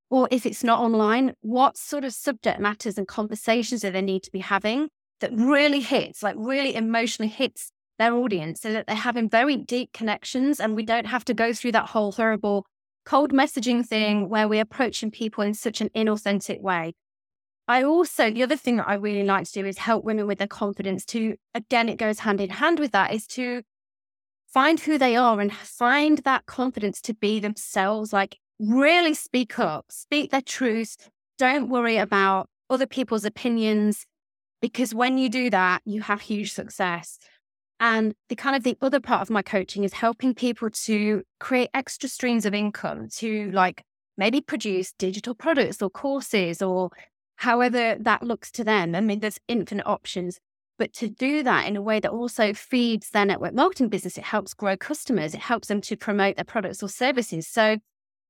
or 0.10 0.28
if 0.32 0.46
it's 0.46 0.64
not 0.64 0.80
online 0.80 1.34
what 1.42 1.78
sort 1.78 2.04
of 2.04 2.14
subject 2.14 2.60
matters 2.60 2.98
and 2.98 3.08
conversations 3.08 3.82
do 3.82 3.92
they 3.92 4.02
need 4.02 4.24
to 4.24 4.32
be 4.32 4.40
having 4.40 4.90
that 5.20 5.32
really 5.34 5.80
hits 5.80 6.24
like 6.24 6.36
really 6.38 6.76
emotionally 6.76 7.30
hits 7.30 7.72
their 8.00 8.14
audience 8.14 8.62
so 8.62 8.74
that 8.74 8.88
they're 8.88 8.96
having 8.96 9.30
very 9.30 9.56
deep 9.56 9.92
connections 9.94 10.60
and 10.60 10.76
we 10.76 10.84
don't 10.84 11.06
have 11.06 11.24
to 11.24 11.34
go 11.34 11.54
through 11.54 11.72
that 11.72 11.90
whole 11.90 12.12
horrible 12.12 12.66
cold 13.06 13.32
messaging 13.32 13.86
thing 13.86 14.30
where 14.30 14.48
we're 14.48 14.62
approaching 14.62 15.12
people 15.12 15.44
in 15.44 15.54
such 15.54 15.82
an 15.82 15.90
inauthentic 15.96 16.62
way. 16.62 16.94
I 17.68 17.84
also, 17.84 18.30
the 18.30 18.44
other 18.44 18.58
thing 18.58 18.78
that 18.78 18.90
I 18.90 18.96
really 18.96 19.24
like 19.24 19.46
to 19.46 19.62
do 19.62 19.66
is 19.66 19.78
help 19.78 20.04
women 20.04 20.28
with 20.28 20.38
their 20.38 20.48
confidence 20.48 21.06
to, 21.06 21.36
again, 21.56 21.88
it 21.88 21.98
goes 21.98 22.20
hand 22.20 22.42
in 22.42 22.50
hand 22.50 22.80
with 22.80 22.92
that, 22.92 23.14
is 23.14 23.26
to 23.28 23.62
find 24.48 24.80
who 24.82 24.98
they 24.98 25.16
are 25.16 25.40
and 25.40 25.54
find 25.54 26.20
that 26.20 26.46
confidence 26.46 27.00
to 27.02 27.14
be 27.14 27.40
themselves. 27.40 28.12
Like, 28.12 28.38
really 28.60 29.14
speak 29.14 29.58
up, 29.60 29.86
speak 29.90 30.32
their 30.32 30.42
truth. 30.42 31.10
Don't 31.38 31.70
worry 31.70 31.98
about 31.98 32.50
other 32.70 32.86
people's 32.86 33.26
opinions, 33.26 34.06
because 34.62 34.94
when 34.94 35.18
you 35.18 35.30
do 35.30 35.50
that, 35.50 35.82
you 35.86 36.02
have 36.02 36.22
huge 36.22 36.54
success. 36.54 37.18
And 37.84 38.16
the 38.30 38.38
kind 38.38 38.56
of 38.56 38.64
the 38.64 38.78
other 38.82 39.02
part 39.02 39.22
of 39.22 39.30
my 39.30 39.42
coaching 39.42 39.84
is 39.84 39.92
helping 39.92 40.34
people 40.34 40.70
to 40.70 41.22
create 41.42 41.70
extra 41.74 42.08
streams 42.08 42.46
of 42.46 42.54
income 42.54 43.10
to 43.18 43.52
like 43.52 43.84
maybe 44.16 44.40
produce 44.40 44.94
digital 44.94 45.36
products 45.36 45.82
or 45.82 45.90
courses 45.90 46.62
or 46.62 46.92
however 47.36 47.98
that 48.00 48.24
looks 48.24 48.52
to 48.52 48.64
them. 48.64 48.96
I 48.96 49.02
mean, 49.02 49.20
there's 49.20 49.38
infinite 49.50 49.86
options, 49.86 50.40
but 50.80 50.94
to 50.94 51.10
do 51.10 51.44
that 51.44 51.68
in 51.68 51.76
a 51.76 51.82
way 51.82 52.00
that 52.00 52.10
also 52.10 52.54
feeds 52.54 53.10
their 53.10 53.26
network 53.26 53.54
marketing 53.54 53.90
business, 53.90 54.18
it 54.18 54.24
helps 54.24 54.54
grow 54.54 54.78
customers, 54.78 55.34
it 55.34 55.42
helps 55.42 55.68
them 55.68 55.82
to 55.82 55.98
promote 55.98 56.38
their 56.38 56.46
products 56.46 56.82
or 56.82 56.88
services. 56.88 57.50
So 57.50 57.80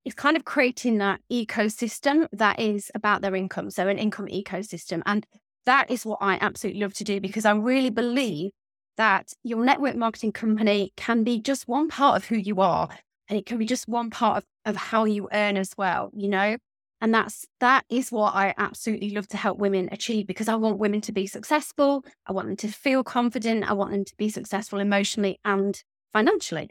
it's 0.04 0.16
kind 0.16 0.36
of 0.36 0.46
creating 0.46 0.98
that 0.98 1.20
ecosystem 1.32 2.26
that 2.32 2.60
is 2.60 2.89
about 2.96 3.22
their 3.22 3.36
income. 3.36 3.70
So, 3.70 3.88
an 3.88 4.00
income 4.00 4.30
ecosystem. 4.30 5.04
And 5.06 5.28
that 5.68 5.92
is 5.92 6.08
what 6.08 6.18
I 6.22 6.39
absolutely 6.42 6.82
love 6.82 6.96
to 6.96 7.04
do 7.04 7.22
because 7.22 7.46
I 7.46 7.52
really 7.52 7.92
believe 7.92 8.50
that 8.97 9.34
your 9.43 9.63
network 9.63 9.95
marketing 9.95 10.32
company 10.32 10.93
can 10.95 11.23
be 11.23 11.39
just 11.39 11.67
one 11.67 11.89
part 11.89 12.17
of 12.17 12.25
who 12.25 12.36
you 12.36 12.62
are. 12.62 12.89
And 13.29 13.39
it 13.39 13.45
can 13.45 13.58
be 13.58 13.65
just 13.65 13.88
one 13.88 14.10
part 14.10 14.38
of, 14.38 14.43
of 14.65 14.75
how 14.75 15.06
you 15.06 15.29
earn 15.32 15.58
as 15.58 15.71
well, 15.77 16.12
you 16.13 16.27
know? 16.27 16.58
And 17.01 17.13
that's 17.13 17.45
that 17.60 17.84
is 17.89 18.13
what 18.13 18.34
I 18.34 18.53
absolutely 18.58 19.10
love 19.10 19.27
to 19.29 19.38
help 19.38 19.58
women 19.58 19.89
achieve 19.91 20.25
because 20.25 20.47
I 20.47 20.56
want 20.56 20.77
women 20.77 21.01
to 21.01 21.12
be 21.12 21.27
successful. 21.27 22.06
I 22.25 22.32
want 22.32 22.47
them 22.47 22.56
to 22.58 22.69
feel 22.69 23.03
confident. 23.03 23.69
I 23.69 23.73
want 23.73 23.91
them 23.91 24.06
to 24.06 24.15
be 24.15 24.29
successful 24.29 24.79
emotionally 24.79 25.38
and 25.43 25.82
financially. 26.13 26.69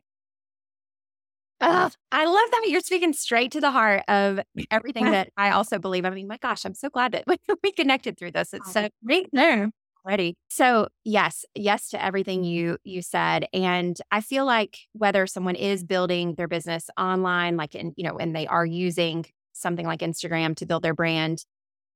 Oh, 1.60 1.90
I 2.10 2.24
love 2.24 2.50
that 2.50 2.64
you're 2.66 2.80
speaking 2.80 3.12
straight 3.12 3.52
to 3.52 3.60
the 3.60 3.70
heart 3.70 4.04
of 4.08 4.40
mm. 4.58 4.64
everything 4.70 5.10
that 5.10 5.28
I 5.36 5.50
also 5.50 5.78
believe. 5.78 6.04
I 6.04 6.10
mean, 6.10 6.26
my 6.26 6.38
gosh, 6.38 6.64
I'm 6.64 6.74
so 6.74 6.88
glad 6.88 7.12
that 7.12 7.24
we 7.62 7.72
connected 7.72 8.18
through 8.18 8.32
this. 8.32 8.54
It's 8.54 8.68
oh. 8.70 8.72
so 8.72 8.88
great. 9.04 9.28
No, 9.32 9.70
already. 10.04 10.34
So 10.48 10.88
yes, 11.04 11.44
yes 11.54 11.88
to 11.90 12.02
everything 12.02 12.40
mm-hmm. 12.40 12.50
you 12.50 12.78
you 12.84 13.02
said, 13.02 13.46
and 13.52 13.96
I 14.10 14.20
feel 14.20 14.44
like 14.44 14.78
whether 14.92 15.26
someone 15.26 15.54
is 15.54 15.84
building 15.84 16.34
their 16.34 16.48
business 16.48 16.88
online, 16.98 17.56
like 17.56 17.74
in 17.74 17.92
you 17.96 18.04
know, 18.04 18.18
and 18.18 18.34
they 18.34 18.46
are 18.46 18.66
using 18.66 19.26
something 19.52 19.86
like 19.86 20.00
Instagram 20.00 20.56
to 20.56 20.66
build 20.66 20.82
their 20.82 20.94
brand, 20.94 21.44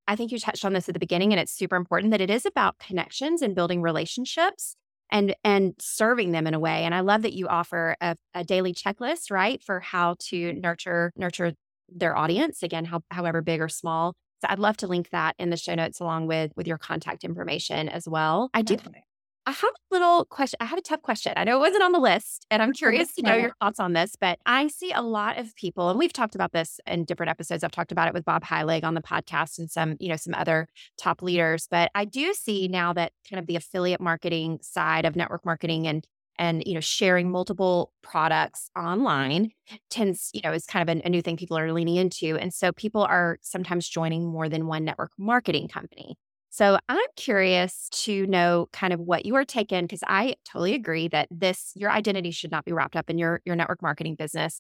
I 0.07 0.17
think 0.17 0.31
you 0.31 0.39
touched 0.39 0.65
on 0.65 0.73
this 0.73 0.89
at 0.89 0.95
the 0.95 1.01
beginning, 1.01 1.33
and 1.33 1.41
it's 1.41 1.53
super 1.53 1.77
important 1.77 2.13
that 2.13 2.21
it 2.21 2.31
is 2.31 2.47
about 2.47 2.79
connections 2.79 3.43
and 3.43 3.55
building 3.55 3.83
relationships 3.83 4.77
and 5.11 5.35
and 5.45 5.75
serving 5.81 6.33
them 6.33 6.47
in 6.47 6.55
a 6.55 6.61
way. 6.61 6.85
And 6.85 6.95
I 6.95 7.01
love 7.01 7.23
that 7.23 7.33
you 7.33 7.49
offer 7.49 7.97
a, 8.01 8.17
a 8.35 8.45
daily 8.45 8.73
checklist, 8.73 9.31
right, 9.31 9.63
for 9.63 9.81
how 9.81 10.17
to 10.29 10.53
nurture 10.53 11.13
nurture 11.17 11.53
their 11.89 12.17
audience 12.17 12.63
again, 12.63 12.85
how, 12.85 13.01
however 13.11 13.43
big 13.43 13.61
or 13.61 13.69
small. 13.69 14.15
So 14.43 14.49
I'd 14.49 14.59
love 14.59 14.77
to 14.79 14.87
link 14.87 15.11
that 15.11 15.35
in 15.39 15.51
the 15.51 15.57
show 15.57 15.75
notes 15.75 16.01
along 16.01 16.27
with 16.27 16.53
with 16.57 16.67
your 16.67 16.79
contact 16.79 17.25
information 17.25 17.89
as 17.89 18.09
well. 18.09 18.51
I 18.55 18.63
do. 18.63 18.77
I 19.49 19.53
have 19.53 19.63
a 19.63 19.95
little 19.95 20.25
question. 20.25 20.57
I 20.61 20.65
have 20.65 20.79
a 20.79 20.83
tough 20.83 21.03
question. 21.03 21.33
I 21.37 21.45
know 21.45 21.57
it 21.59 21.61
wasn't 21.61 21.85
on 21.85 21.93
the 21.93 22.01
list, 22.01 22.47
and 22.51 22.61
I'm 22.61 22.73
curious 22.73 23.15
to 23.15 23.23
know 23.23 23.37
your 23.37 23.53
thoughts 23.61 23.79
on 23.79 23.93
this. 23.93 24.17
But 24.21 24.41
I 24.45 24.67
see 24.67 24.91
a 24.91 25.03
lot 25.03 25.39
of 25.39 25.55
people, 25.55 25.89
and 25.89 25.97
we've 25.97 26.13
talked 26.13 26.35
about 26.35 26.53
this 26.53 26.81
in 26.85 27.05
different 27.05 27.31
episodes. 27.31 27.63
I've 27.63 27.71
talked 27.71 27.93
about 27.93 28.09
it 28.09 28.15
with 28.15 28.25
Bob 28.25 28.43
Heilig 28.43 28.83
on 28.83 28.95
the 28.95 29.01
podcast 29.01 29.61
and 29.61 29.71
some, 29.71 29.95
you 30.01 30.09
know, 30.09 30.17
some 30.17 30.35
other 30.35 30.67
top 30.99 31.23
leaders. 31.23 31.69
But 31.71 31.93
I 31.95 32.07
do 32.07 32.35
see 32.35 32.67
now 32.67 32.93
that 32.95 33.13
kind 33.31 33.39
of 33.39 33.47
the 33.47 33.55
affiliate 33.55 34.01
marketing 34.01 34.59
side 34.63 35.05
of 35.05 35.15
network 35.15 35.47
marketing 35.47 35.87
and 35.87 36.05
and 36.39 36.63
you 36.67 36.75
know 36.75 36.81
sharing 36.81 37.31
multiple 37.31 37.93
products 38.03 38.71
online 38.77 39.51
tends 39.91 40.31
you 40.33 40.41
know 40.43 40.53
is 40.53 40.67
kind 40.67 40.89
of 40.89 40.97
a, 40.97 41.07
a 41.07 41.09
new 41.09 41.23
thing 41.23 41.37
people 41.37 41.59
are 41.59 41.73
leaning 41.73 41.97
into 41.97 42.37
and 42.37 42.53
so 42.53 42.73
people 42.73 43.03
are 43.03 43.39
sometimes 43.43 43.89
joining 43.89 44.27
more 44.27 44.49
than 44.49 44.67
one 44.67 44.85
network 44.85 45.13
marketing 45.19 45.69
company 45.69 46.17
so 46.57 46.79
I'm 46.89 47.07
curious 47.17 47.91
to 48.05 48.27
know 48.27 48.71
kind 48.73 48.95
of 48.95 49.01
what 49.01 49.27
you 49.27 49.35
are 49.35 49.45
taking 49.45 49.83
because 49.83 50.01
I 50.07 50.37
totally 50.47 50.73
agree 50.73 51.07
that 51.09 51.29
this 51.31 51.73
your 51.75 51.91
identity 51.91 52.31
should 52.31 52.51
not 52.51 52.65
be 52.65 52.73
wrapped 52.73 52.97
up 52.97 53.11
in 53.11 53.19
your 53.19 53.43
your 53.45 53.57
network 53.57 53.83
marketing 53.83 54.15
business. 54.15 54.59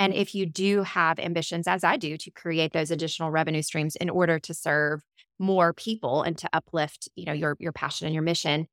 And 0.00 0.12
if 0.12 0.34
you 0.34 0.46
do 0.46 0.82
have 0.82 1.20
ambitions, 1.20 1.68
as 1.68 1.84
I 1.84 1.98
do, 1.98 2.16
to 2.16 2.30
create 2.32 2.72
those 2.72 2.90
additional 2.90 3.30
revenue 3.30 3.62
streams 3.62 3.94
in 3.94 4.10
order 4.10 4.40
to 4.40 4.54
serve 4.54 5.02
more 5.38 5.72
people 5.72 6.22
and 6.22 6.36
to 6.38 6.48
uplift, 6.52 7.08
you 7.14 7.26
know, 7.26 7.32
your 7.32 7.56
your 7.60 7.70
passion 7.70 8.06
and 8.08 8.14
your 8.14 8.24
mission, 8.24 8.66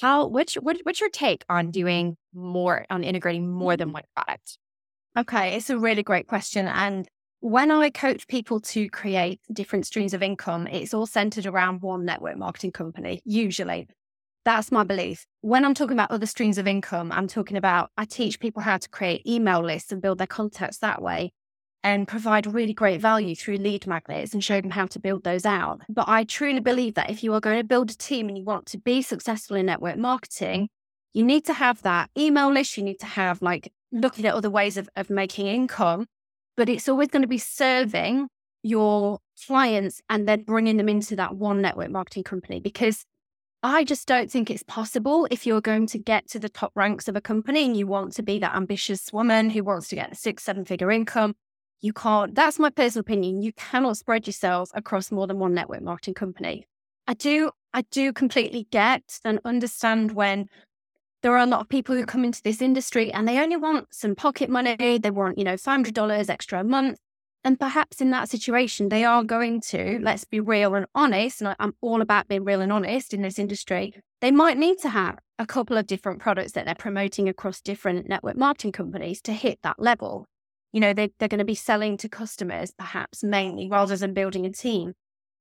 how 0.00 0.26
what's 0.26 0.54
what, 0.54 0.78
what's 0.82 1.00
your 1.00 1.10
take 1.10 1.44
on 1.48 1.70
doing 1.70 2.16
more 2.32 2.84
on 2.90 3.04
integrating 3.04 3.50
more 3.50 3.76
than 3.76 3.88
mm-hmm. 3.88 3.94
one 3.94 4.02
product? 4.14 4.58
Okay, 5.16 5.56
it's 5.56 5.70
a 5.70 5.78
really 5.78 6.02
great 6.02 6.26
question, 6.26 6.66
and 6.66 7.08
when 7.40 7.70
I 7.70 7.90
coach 7.90 8.26
people 8.26 8.58
to 8.60 8.88
create 8.88 9.38
different 9.52 9.86
streams 9.86 10.14
of 10.14 10.22
income, 10.22 10.66
it's 10.66 10.94
all 10.94 11.06
centered 11.06 11.44
around 11.44 11.82
one 11.82 12.06
network 12.06 12.38
marketing 12.38 12.72
company, 12.72 13.20
usually. 13.26 13.86
That's 14.46 14.72
my 14.72 14.82
belief. 14.82 15.26
When 15.42 15.64
I'm 15.64 15.74
talking 15.74 15.94
about 15.94 16.10
other 16.10 16.26
streams 16.26 16.56
of 16.58 16.66
income, 16.66 17.12
I'm 17.12 17.28
talking 17.28 17.56
about 17.56 17.90
I 17.96 18.06
teach 18.06 18.40
people 18.40 18.62
how 18.62 18.78
to 18.78 18.88
create 18.88 19.26
email 19.26 19.62
lists 19.62 19.92
and 19.92 20.00
build 20.00 20.18
their 20.18 20.26
contacts 20.26 20.78
that 20.78 21.02
way 21.02 21.32
and 21.84 22.08
provide 22.08 22.52
really 22.52 22.72
great 22.72 23.00
value 23.00 23.36
through 23.36 23.58
lead 23.58 23.86
magnets 23.86 24.34
and 24.34 24.42
show 24.42 24.60
them 24.60 24.72
how 24.72 24.86
to 24.86 24.98
build 24.98 25.22
those 25.22 25.46
out. 25.46 25.82
But 25.88 26.08
I 26.08 26.24
truly 26.24 26.58
believe 26.58 26.94
that 26.94 27.10
if 27.10 27.22
you 27.22 27.32
are 27.34 27.40
going 27.40 27.58
to 27.58 27.64
build 27.64 27.90
a 27.90 27.96
team 27.96 28.28
and 28.28 28.36
you 28.36 28.42
want 28.42 28.66
to 28.66 28.78
be 28.78 29.02
successful 29.02 29.56
in 29.56 29.66
network 29.66 29.98
marketing, 29.98 30.68
you 31.12 31.24
need 31.24 31.44
to 31.44 31.54
have 31.54 31.82
that 31.82 32.10
email 32.18 32.50
list. 32.50 32.76
You 32.76 32.82
need 32.82 32.98
to 32.98 33.06
have 33.06 33.40
like 33.40 33.72
looking 33.92 34.26
at 34.26 34.34
other 34.34 34.50
ways 34.50 34.76
of, 34.76 34.88
of 34.96 35.10
making 35.10 35.46
income 35.46 36.06
but 36.56 36.68
it's 36.68 36.88
always 36.88 37.08
going 37.08 37.22
to 37.22 37.28
be 37.28 37.38
serving 37.38 38.28
your 38.62 39.18
clients 39.46 40.00
and 40.08 40.28
then 40.28 40.42
bringing 40.42 40.76
them 40.76 40.88
into 40.88 41.16
that 41.16 41.36
one 41.36 41.60
network 41.60 41.90
marketing 41.90 42.22
company 42.22 42.60
because 42.60 43.04
I 43.62 43.84
just 43.84 44.06
don't 44.06 44.30
think 44.30 44.50
it's 44.50 44.62
possible 44.62 45.26
if 45.30 45.46
you're 45.46 45.60
going 45.60 45.86
to 45.88 45.98
get 45.98 46.28
to 46.30 46.38
the 46.38 46.48
top 46.48 46.72
ranks 46.74 47.08
of 47.08 47.16
a 47.16 47.20
company 47.20 47.64
and 47.64 47.76
you 47.76 47.86
want 47.86 48.12
to 48.14 48.22
be 48.22 48.38
that 48.38 48.54
ambitious 48.54 49.12
woman 49.12 49.50
who 49.50 49.64
wants 49.64 49.88
to 49.88 49.96
get 49.96 50.12
a 50.12 50.14
six, 50.14 50.44
seven 50.44 50.64
figure 50.64 50.90
income. 50.90 51.34
You 51.84 51.92
can't, 51.92 52.34
that's 52.34 52.58
my 52.58 52.70
personal 52.70 53.02
opinion. 53.02 53.42
You 53.42 53.52
cannot 53.52 53.98
spread 53.98 54.26
yourself 54.26 54.70
across 54.72 55.12
more 55.12 55.26
than 55.26 55.38
one 55.38 55.52
network 55.52 55.82
marketing 55.82 56.14
company. 56.14 56.66
I 57.06 57.12
do, 57.12 57.50
I 57.74 57.82
do 57.82 58.10
completely 58.10 58.66
get 58.70 59.20
and 59.22 59.38
understand 59.44 60.12
when 60.12 60.46
there 61.22 61.32
are 61.32 61.44
a 61.44 61.46
lot 61.46 61.60
of 61.60 61.68
people 61.68 61.94
who 61.94 62.06
come 62.06 62.24
into 62.24 62.40
this 62.42 62.62
industry 62.62 63.12
and 63.12 63.28
they 63.28 63.38
only 63.38 63.56
want 63.56 63.92
some 63.92 64.14
pocket 64.14 64.48
money. 64.48 64.96
They 64.96 65.10
want, 65.10 65.36
you 65.36 65.44
know, 65.44 65.56
$500 65.56 66.30
extra 66.30 66.60
a 66.60 66.64
month. 66.64 66.96
And 67.44 67.60
perhaps 67.60 68.00
in 68.00 68.10
that 68.12 68.30
situation, 68.30 68.88
they 68.88 69.04
are 69.04 69.22
going 69.22 69.60
to, 69.68 69.98
let's 70.00 70.24
be 70.24 70.40
real 70.40 70.74
and 70.74 70.86
honest, 70.94 71.42
and 71.42 71.54
I'm 71.58 71.74
all 71.82 72.00
about 72.00 72.28
being 72.28 72.44
real 72.44 72.62
and 72.62 72.72
honest 72.72 73.12
in 73.12 73.20
this 73.20 73.38
industry. 73.38 73.92
They 74.22 74.30
might 74.30 74.56
need 74.56 74.78
to 74.78 74.88
have 74.88 75.18
a 75.38 75.44
couple 75.44 75.76
of 75.76 75.86
different 75.86 76.20
products 76.20 76.52
that 76.52 76.64
they're 76.64 76.74
promoting 76.74 77.28
across 77.28 77.60
different 77.60 78.08
network 78.08 78.38
marketing 78.38 78.72
companies 78.72 79.20
to 79.20 79.34
hit 79.34 79.58
that 79.62 79.78
level. 79.78 80.24
You 80.74 80.80
know, 80.80 80.92
they, 80.92 81.12
they're 81.18 81.28
going 81.28 81.38
to 81.38 81.44
be 81.44 81.54
selling 81.54 81.96
to 81.98 82.08
customers 82.08 82.72
perhaps 82.76 83.22
mainly 83.22 83.68
rather 83.70 83.96
than 83.96 84.12
building 84.12 84.44
a 84.44 84.50
team. 84.50 84.94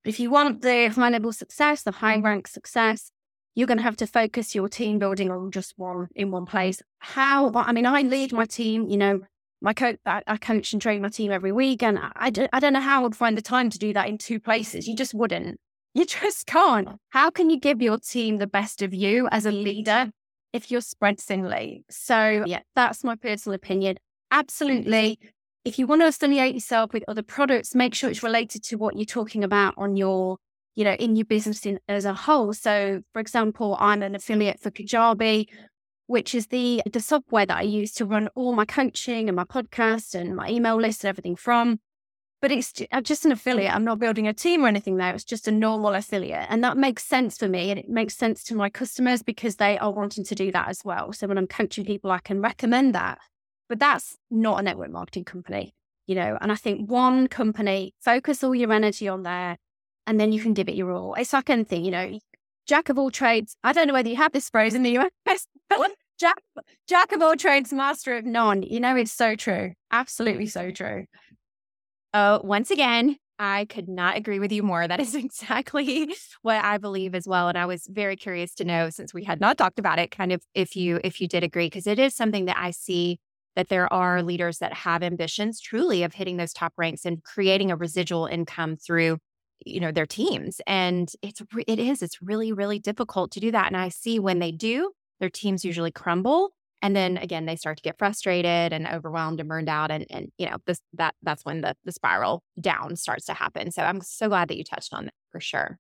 But 0.04 0.10
if 0.10 0.20
you 0.20 0.30
want 0.30 0.62
the 0.62 0.90
high 0.90 1.10
level 1.10 1.34
success, 1.34 1.82
the 1.82 1.92
high 1.92 2.18
mm-hmm. 2.18 2.26
rank 2.26 2.48
success, 2.48 3.12
you're 3.56 3.66
going 3.66 3.80
to 3.80 3.84
have 3.84 3.98
to 3.98 4.06
focus 4.06 4.54
your 4.54 4.70
team 4.70 5.00
building 5.00 5.32
on 5.32 5.50
just 5.50 5.74
one 5.76 6.08
in 6.14 6.30
one 6.30 6.46
place. 6.46 6.84
How, 7.00 7.52
I 7.56 7.72
mean, 7.72 7.88
I 7.88 8.04
lead 8.04 8.32
my 8.32 8.46
team, 8.46 8.88
you 8.88 8.98
know, 8.98 9.22
my 9.60 9.74
coach, 9.74 9.98
I 10.06 10.38
coach 10.38 10.72
and 10.72 10.80
train 10.80 11.02
my 11.02 11.10
team 11.10 11.32
every 11.32 11.52
week. 11.52 11.82
And 11.82 11.98
I, 12.16 12.30
don't, 12.30 12.50
I 12.54 12.60
don't 12.60 12.74
know 12.74 12.82
how 12.82 13.00
I 13.00 13.04
would 13.04 13.16
find 13.16 13.36
the 13.36 13.42
time 13.42 13.72
to 13.72 13.80
do 13.80 13.92
that 13.94 14.08
in 14.10 14.20
two 14.20 14.40
places. 14.40 14.88
You 14.88 14.96
just 14.96 15.16
wouldn't. 15.16 15.60
You 15.96 16.08
just 16.08 16.48
can't. 16.48 16.90
How 17.10 17.30
can 17.30 17.52
you 17.52 17.60
give 17.60 17.80
your 17.80 18.00
team 18.00 18.38
the 18.38 18.48
best 18.48 18.82
of 18.82 18.96
you 18.96 19.28
as 19.32 19.46
a 19.46 19.52
leader 19.52 20.10
if 20.52 20.72
you're 20.72 20.82
spread 20.82 21.20
thinly? 21.20 21.86
So, 21.88 22.44
yeah, 22.48 22.62
that's 22.76 23.04
my 23.04 23.16
personal 23.16 23.56
opinion. 23.56 23.98
Absolutely. 24.34 25.20
If 25.64 25.80
you 25.80 25.88
want 25.88 26.02
to 26.02 26.08
affiliate 26.08 26.56
yourself 26.56 26.92
with 26.92 27.06
other 27.08 27.24
products, 27.24 27.74
make 27.74 27.94
sure 27.94 28.10
it's 28.10 28.24
related 28.24 28.64
to 28.66 28.76
what 28.76 28.98
you're 28.98 29.06
talking 29.06 29.44
about 29.44 29.76
on 29.78 29.96
your 29.96 30.38
you 30.76 30.84
know, 30.84 30.94
in 30.94 31.16
your 31.16 31.26
business 31.26 31.66
in, 31.66 31.80
as 31.88 32.04
a 32.06 32.14
whole. 32.14 32.52
So, 32.54 33.02
for 33.14 33.20
example, 33.20 33.78
I'm 33.80 34.02
an 34.02 34.16
affiliate 34.16 34.60
for 34.60 34.72
Kajabi, 34.72 35.46
which 36.08 36.34
is 36.34 36.48
the 36.48 36.82
the 36.92 37.00
software 37.00 37.46
that 37.46 37.58
I 37.58 37.62
use 37.62 37.94
to 37.94 38.06
run 38.06 38.28
all 38.36 38.54
my 38.54 38.66
coaching 38.66 39.30
and 39.30 39.36
my 39.36 39.44
podcast 39.44 40.16
and 40.16 40.36
my 40.36 40.50
email 40.50 40.78
list 40.78 41.04
and 41.04 41.10
everything 41.10 41.36
from. 41.36 41.80
But 42.42 42.52
it's 42.52 42.74
I'm 42.92 43.04
just 43.04 43.24
an 43.24 43.32
affiliate. 43.32 43.74
I'm 43.74 43.86
not 43.86 44.00
building 44.00 44.28
a 44.28 44.34
team 44.34 44.66
or 44.66 44.68
anything 44.68 44.98
there. 44.98 45.14
It's 45.14 45.24
just 45.24 45.48
a 45.48 45.52
normal 45.52 45.94
affiliate. 45.94 46.48
And 46.50 46.64
that 46.64 46.76
makes 46.76 47.06
sense 47.06 47.38
for 47.38 47.48
me. 47.48 47.70
And 47.70 47.80
it 47.80 47.88
makes 47.88 48.18
sense 48.18 48.44
to 48.46 48.56
my 48.56 48.70
customers 48.70 49.22
because 49.22 49.58
they 49.58 49.78
are 49.78 49.92
wanting 49.92 50.26
to 50.26 50.36
do 50.36 50.52
that 50.52 50.68
as 50.70 50.82
well. 50.84 51.14
So 51.14 51.28
when 51.28 51.38
I'm 51.38 51.48
coaching 51.48 51.86
people, 51.86 52.12
I 52.12 52.20
can 52.20 52.42
recommend 52.42 52.96
that. 52.96 53.20
But 53.74 53.80
that's 53.80 54.20
not 54.30 54.60
a 54.60 54.62
network 54.62 54.92
marketing 54.92 55.24
company, 55.24 55.74
you 56.06 56.14
know. 56.14 56.38
And 56.40 56.52
I 56.52 56.56
think 56.56 56.92
one 56.92 57.26
company, 57.28 57.96
focus 58.02 58.44
all 58.44 58.54
your 58.54 58.72
energy 58.72 59.08
on 59.08 59.24
there 59.24 59.58
and 60.06 60.20
then 60.20 60.32
you 60.32 60.40
can 60.40 60.54
give 60.54 60.70
it 60.70 60.76
your 60.76 60.92
all. 60.92 61.16
It's 61.16 61.34
like 61.34 61.50
anything, 61.50 61.84
you 61.84 61.90
know, 61.90 62.20
jack 62.68 62.90
of 62.90 63.00
all 63.00 63.10
trades. 63.10 63.58
I 63.64 63.74
don't 63.74 63.88
know 63.88 63.94
whether 63.94 64.10
you 64.10 64.16
have 64.18 64.32
this 64.32 64.48
phrase 64.48 64.76
in 64.76 64.84
the 64.84 65.00
US, 65.00 65.48
but 65.70 65.92
jack, 66.20 66.38
jack 66.88 67.14
of 67.14 67.24
all 67.24 67.36
trades, 67.36 67.74
master 67.74 68.16
of 68.16 68.26
none. 68.26 68.62
You 68.62 68.80
know, 68.80 68.96
it's 68.96 69.12
so 69.12 69.36
true. 69.36 69.74
Absolutely 69.90 70.46
so 70.46 70.70
true. 70.70 71.06
Oh, 72.14 72.42
once 72.44 72.70
again, 72.70 73.18
I 73.40 73.66
could 73.66 73.90
not 73.90 74.18
agree 74.18 74.38
with 74.38 74.52
you 74.52 74.62
more. 74.62 74.88
That 74.88 75.00
is 75.00 75.16
exactly 75.26 76.14
what 76.44 76.64
I 76.64 76.78
believe 76.78 77.16
as 77.16 77.28
well. 77.28 77.50
And 77.50 77.58
I 77.58 77.66
was 77.66 77.88
very 77.90 78.18
curious 78.18 78.54
to 78.54 78.66
know, 78.66 78.92
since 78.92 79.16
we 79.16 79.24
had 79.24 79.42
not 79.42 79.58
talked 79.58 79.80
about 79.80 79.98
it, 79.98 80.12
kind 80.12 80.32
of 80.32 80.44
if 80.54 80.76
you 80.76 81.00
if 81.04 81.20
you 81.20 81.28
did 81.28 81.44
agree, 81.44 81.66
because 81.66 81.88
it 81.88 81.98
is 81.98 82.16
something 82.16 82.46
that 82.46 82.58
I 82.60 82.70
see 82.70 83.18
that 83.56 83.70
there 83.70 83.92
are 83.92 84.24
leaders 84.24 84.60
that 84.60 84.74
have 84.74 85.04
ambitions 85.04 85.60
truly 85.62 86.04
of 86.04 86.14
hitting 86.14 86.38
those 86.38 86.54
top 86.54 86.74
ranks 86.78 87.06
and 87.06 87.24
creating 87.24 87.72
a 87.72 87.76
residual 87.76 88.26
income 88.26 88.76
through 88.76 89.18
you 89.66 89.80
know 89.80 89.92
their 89.92 90.06
teams 90.06 90.60
and 90.68 91.14
it's 91.22 91.42
it 91.68 91.80
is 91.80 92.02
it's 92.02 92.22
really 92.22 92.52
really 92.52 92.80
difficult 92.80 93.32
to 93.32 93.40
do 93.40 93.50
that 93.52 93.68
and 93.68 93.78
i 93.78 93.88
see 93.88 94.20
when 94.20 94.40
they 94.40 94.52
do 94.52 94.92
their 95.20 95.30
teams 95.30 95.64
usually 95.64 95.92
crumble 95.92 96.52
And 96.82 96.94
then 96.94 97.18
again, 97.18 97.46
they 97.46 97.56
start 97.56 97.78
to 97.78 97.82
get 97.82 97.98
frustrated 97.98 98.74
and 98.74 98.86
overwhelmed 98.86 99.40
and 99.40 99.48
burned 99.48 99.70
out. 99.70 99.90
And, 99.90 100.06
and 100.10 100.32
you 100.38 100.50
know, 100.50 100.58
this 100.68 100.80
that 100.94 101.16
that's 101.24 101.46
when 101.46 101.62
the, 101.62 101.76
the 101.86 101.94
spiral 101.94 102.44
down 102.60 102.98
starts 102.98 103.26
to 103.28 103.34
happen. 103.34 103.72
So 103.72 103.84
I'm 103.84 104.02
so 104.02 104.28
glad 104.28 104.50
that 104.50 104.58
you 104.58 104.66
touched 104.66 104.94
on 104.94 105.06
that 105.06 105.14
for 105.32 105.40
sure. 105.40 105.80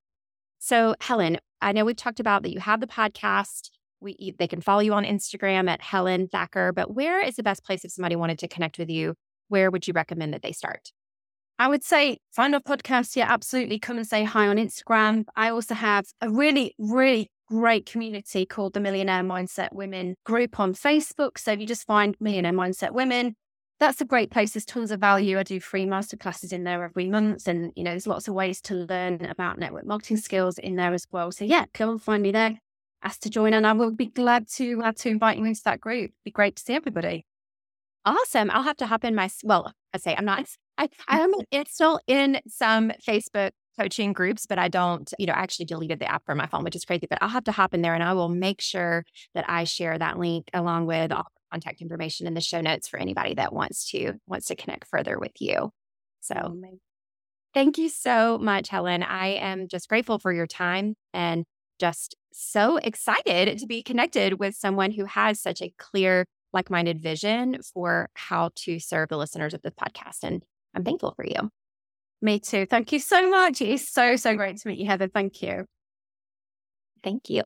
So 0.59 0.95
Helen, 1.01 1.39
I 1.61 1.73
know 1.73 1.83
we've 1.83 1.97
talked 1.97 2.21
about 2.21 2.43
that 2.43 2.53
you 2.53 2.61
have 2.61 2.79
the 2.79 2.87
podcast. 2.87 3.69
We 4.03 4.35
they 4.37 4.47
can 4.47 4.61
follow 4.61 4.81
you 4.81 4.93
on 4.93 5.05
Instagram 5.05 5.69
at 5.69 5.81
Helen 5.81 6.27
Thacker, 6.27 6.71
but 6.73 6.93
where 6.93 7.21
is 7.21 7.35
the 7.35 7.43
best 7.43 7.63
place 7.65 7.83
if 7.83 7.91
somebody 7.91 8.15
wanted 8.15 8.39
to 8.39 8.47
connect 8.47 8.77
with 8.77 8.89
you? 8.89 9.15
Where 9.47 9.71
would 9.71 9.87
you 9.87 9.93
recommend 9.93 10.33
that 10.33 10.41
they 10.41 10.51
start? 10.51 10.91
I 11.59 11.67
would 11.67 11.83
say 11.83 12.17
find 12.31 12.53
our 12.55 12.61
podcast. 12.61 13.15
Yeah, 13.15 13.31
absolutely. 13.31 13.79
Come 13.79 13.97
and 13.97 14.07
say 14.07 14.23
hi 14.23 14.47
on 14.47 14.57
Instagram. 14.57 15.25
I 15.35 15.49
also 15.49 15.75
have 15.75 16.05
a 16.19 16.29
really, 16.29 16.75
really 16.77 17.29
great 17.47 17.85
community 17.85 18.45
called 18.45 18.73
the 18.73 18.79
Millionaire 18.79 19.23
Mindset 19.23 19.69
Women 19.71 20.15
group 20.25 20.59
on 20.59 20.73
Facebook. 20.73 21.37
So 21.37 21.51
if 21.51 21.59
you 21.59 21.67
just 21.67 21.85
find 21.85 22.15
Millionaire 22.19 22.53
Mindset 22.53 22.91
Women, 22.91 23.35
that's 23.79 24.01
a 24.01 24.05
great 24.05 24.31
place. 24.31 24.53
There's 24.53 24.65
tons 24.65 24.91
of 24.91 24.99
value. 24.99 25.37
I 25.37 25.43
do 25.43 25.59
free 25.59 25.85
masterclasses 25.85 26.53
in 26.53 26.63
there 26.63 26.83
every 26.83 27.07
month. 27.07 27.47
And, 27.47 27.71
you 27.75 27.83
know, 27.83 27.91
there's 27.91 28.07
lots 28.07 28.27
of 28.27 28.33
ways 28.33 28.61
to 28.61 28.75
learn 28.75 29.25
about 29.25 29.59
network 29.59 29.85
marketing 29.85 30.17
skills 30.17 30.57
in 30.57 30.75
there 30.75 30.93
as 30.93 31.05
well. 31.11 31.31
So 31.31 31.45
yeah, 31.45 31.65
come 31.73 31.89
and 31.89 32.01
find 32.01 32.23
me 32.23 32.31
there. 32.31 32.59
Ask 33.03 33.21
to 33.21 33.29
join 33.29 33.53
and 33.53 33.67
I 33.67 33.73
will 33.73 33.91
be 33.91 34.05
glad 34.07 34.47
to 34.55 34.77
glad 34.77 34.97
to 34.97 35.09
invite 35.09 35.37
you 35.37 35.45
into 35.45 35.61
that 35.65 35.81
group. 35.81 36.05
It'd 36.05 36.23
be 36.23 36.31
great 36.31 36.55
to 36.55 36.63
see 36.63 36.73
everybody. 36.73 37.25
Awesome. 38.05 38.49
I'll 38.51 38.63
have 38.63 38.77
to 38.77 38.85
hop 38.85 39.03
in 39.03 39.15
my 39.15 39.29
well, 39.43 39.73
I 39.93 39.97
say 39.97 40.15
I'm 40.17 40.25
not 40.25 40.47
I, 40.77 40.89
I'm 41.07 41.33
still 41.67 41.99
in 42.07 42.39
some 42.47 42.91
Facebook 43.07 43.51
coaching 43.79 44.13
groups, 44.13 44.45
but 44.45 44.57
I 44.59 44.67
don't, 44.67 45.11
you 45.19 45.25
know, 45.25 45.33
I 45.33 45.39
actually 45.39 45.65
deleted 45.65 45.99
the 45.99 46.11
app 46.11 46.25
from 46.25 46.37
my 46.37 46.47
phone, 46.47 46.63
which 46.63 46.75
is 46.75 46.85
crazy. 46.85 47.07
But 47.09 47.19
I'll 47.21 47.29
have 47.29 47.43
to 47.45 47.51
hop 47.51 47.73
in 47.73 47.81
there 47.81 47.93
and 47.93 48.03
I 48.03 48.13
will 48.13 48.29
make 48.29 48.61
sure 48.61 49.03
that 49.35 49.45
I 49.47 49.65
share 49.65 49.97
that 49.97 50.17
link 50.17 50.49
along 50.53 50.85
with 50.85 51.11
all 51.11 51.27
contact 51.51 51.81
information 51.81 52.25
in 52.25 52.33
the 52.33 52.41
show 52.41 52.61
notes 52.61 52.87
for 52.87 52.99
anybody 52.99 53.35
that 53.35 53.53
wants 53.53 53.89
to 53.91 54.13
wants 54.27 54.47
to 54.47 54.55
connect 54.55 54.87
further 54.87 55.19
with 55.19 55.33
you. 55.39 55.69
So 56.19 56.57
thank 57.53 57.77
you 57.77 57.89
so 57.89 58.37
much, 58.37 58.69
Helen. 58.69 59.03
I 59.03 59.27
am 59.27 59.67
just 59.67 59.87
grateful 59.87 60.17
for 60.17 60.33
your 60.33 60.47
time 60.47 60.95
and 61.13 61.45
just 61.79 62.15
so 62.33 62.77
excited 62.77 63.59
to 63.59 63.67
be 63.67 63.83
connected 63.83 64.39
with 64.39 64.55
someone 64.55 64.91
who 64.91 65.05
has 65.05 65.39
such 65.39 65.61
a 65.61 65.73
clear, 65.77 66.25
like 66.51 66.69
minded 66.69 67.01
vision 67.01 67.59
for 67.73 68.09
how 68.13 68.51
to 68.55 68.79
serve 68.79 69.09
the 69.09 69.17
listeners 69.17 69.53
of 69.53 69.61
this 69.61 69.73
podcast. 69.73 70.23
And 70.23 70.43
I'm 70.75 70.83
thankful 70.83 71.13
for 71.15 71.25
you. 71.25 71.49
Me 72.21 72.39
too. 72.39 72.65
Thank 72.65 72.91
you 72.91 72.99
so 72.99 73.29
much. 73.29 73.61
It's 73.61 73.89
so, 73.89 74.15
so 74.15 74.35
great 74.35 74.57
to 74.57 74.67
meet 74.67 74.79
you, 74.79 74.85
Heather. 74.85 75.07
Thank 75.07 75.41
you. 75.41 75.65
Thank 77.03 77.29
you. 77.29 77.43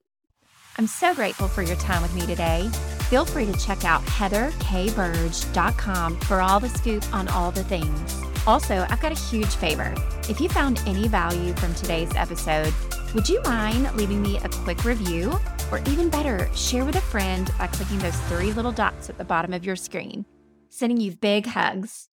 I'm 0.78 0.86
so 0.86 1.16
grateful 1.16 1.48
for 1.48 1.64
your 1.64 1.78
time 1.78 2.04
with 2.04 2.14
me 2.14 2.28
today. 2.28 2.70
Feel 3.10 3.26
free 3.26 3.48
to 3.48 3.54
check 3.54 3.86
out 3.86 4.04
heatherkburge.com 4.04 6.20
for 6.22 6.42
all 6.42 6.60
the 6.60 6.70
scoop 6.70 7.04
on 7.14 7.28
all 7.30 7.52
the 7.52 7.64
things. 7.64 8.22
Also, 8.46 8.86
I've 8.90 9.02
got 9.02 9.12
a 9.12 9.16
huge 9.16 9.56
favor. 9.56 9.96
If 10.30 10.40
you 10.40 10.50
found 10.50 10.80
any 10.86 11.08
value 11.08 11.54
from 11.54 11.74
today's 11.74 12.14
episode, 12.16 12.72
would 13.18 13.28
you 13.28 13.42
mind 13.42 13.92
leaving 13.96 14.22
me 14.22 14.38
a 14.38 14.50
quick 14.50 14.86
review? 14.86 15.40
Or 15.72 15.80
even 15.88 16.08
better, 16.08 16.54
share 16.54 16.86
with 16.86 16.98
a 16.98 17.02
friend 17.02 17.52
by 17.58 17.66
clicking 17.66 17.98
those 17.98 18.16
three 18.28 18.54
little 18.54 18.72
dots 18.72 19.10
at 19.10 19.18
the 19.18 19.26
bottom 19.26 19.54
of 19.54 19.66
your 19.66 19.76
screen. 19.76 20.24
Sending 20.70 21.02
you 21.02 21.14
big 21.14 21.48
hugs. 21.48 22.10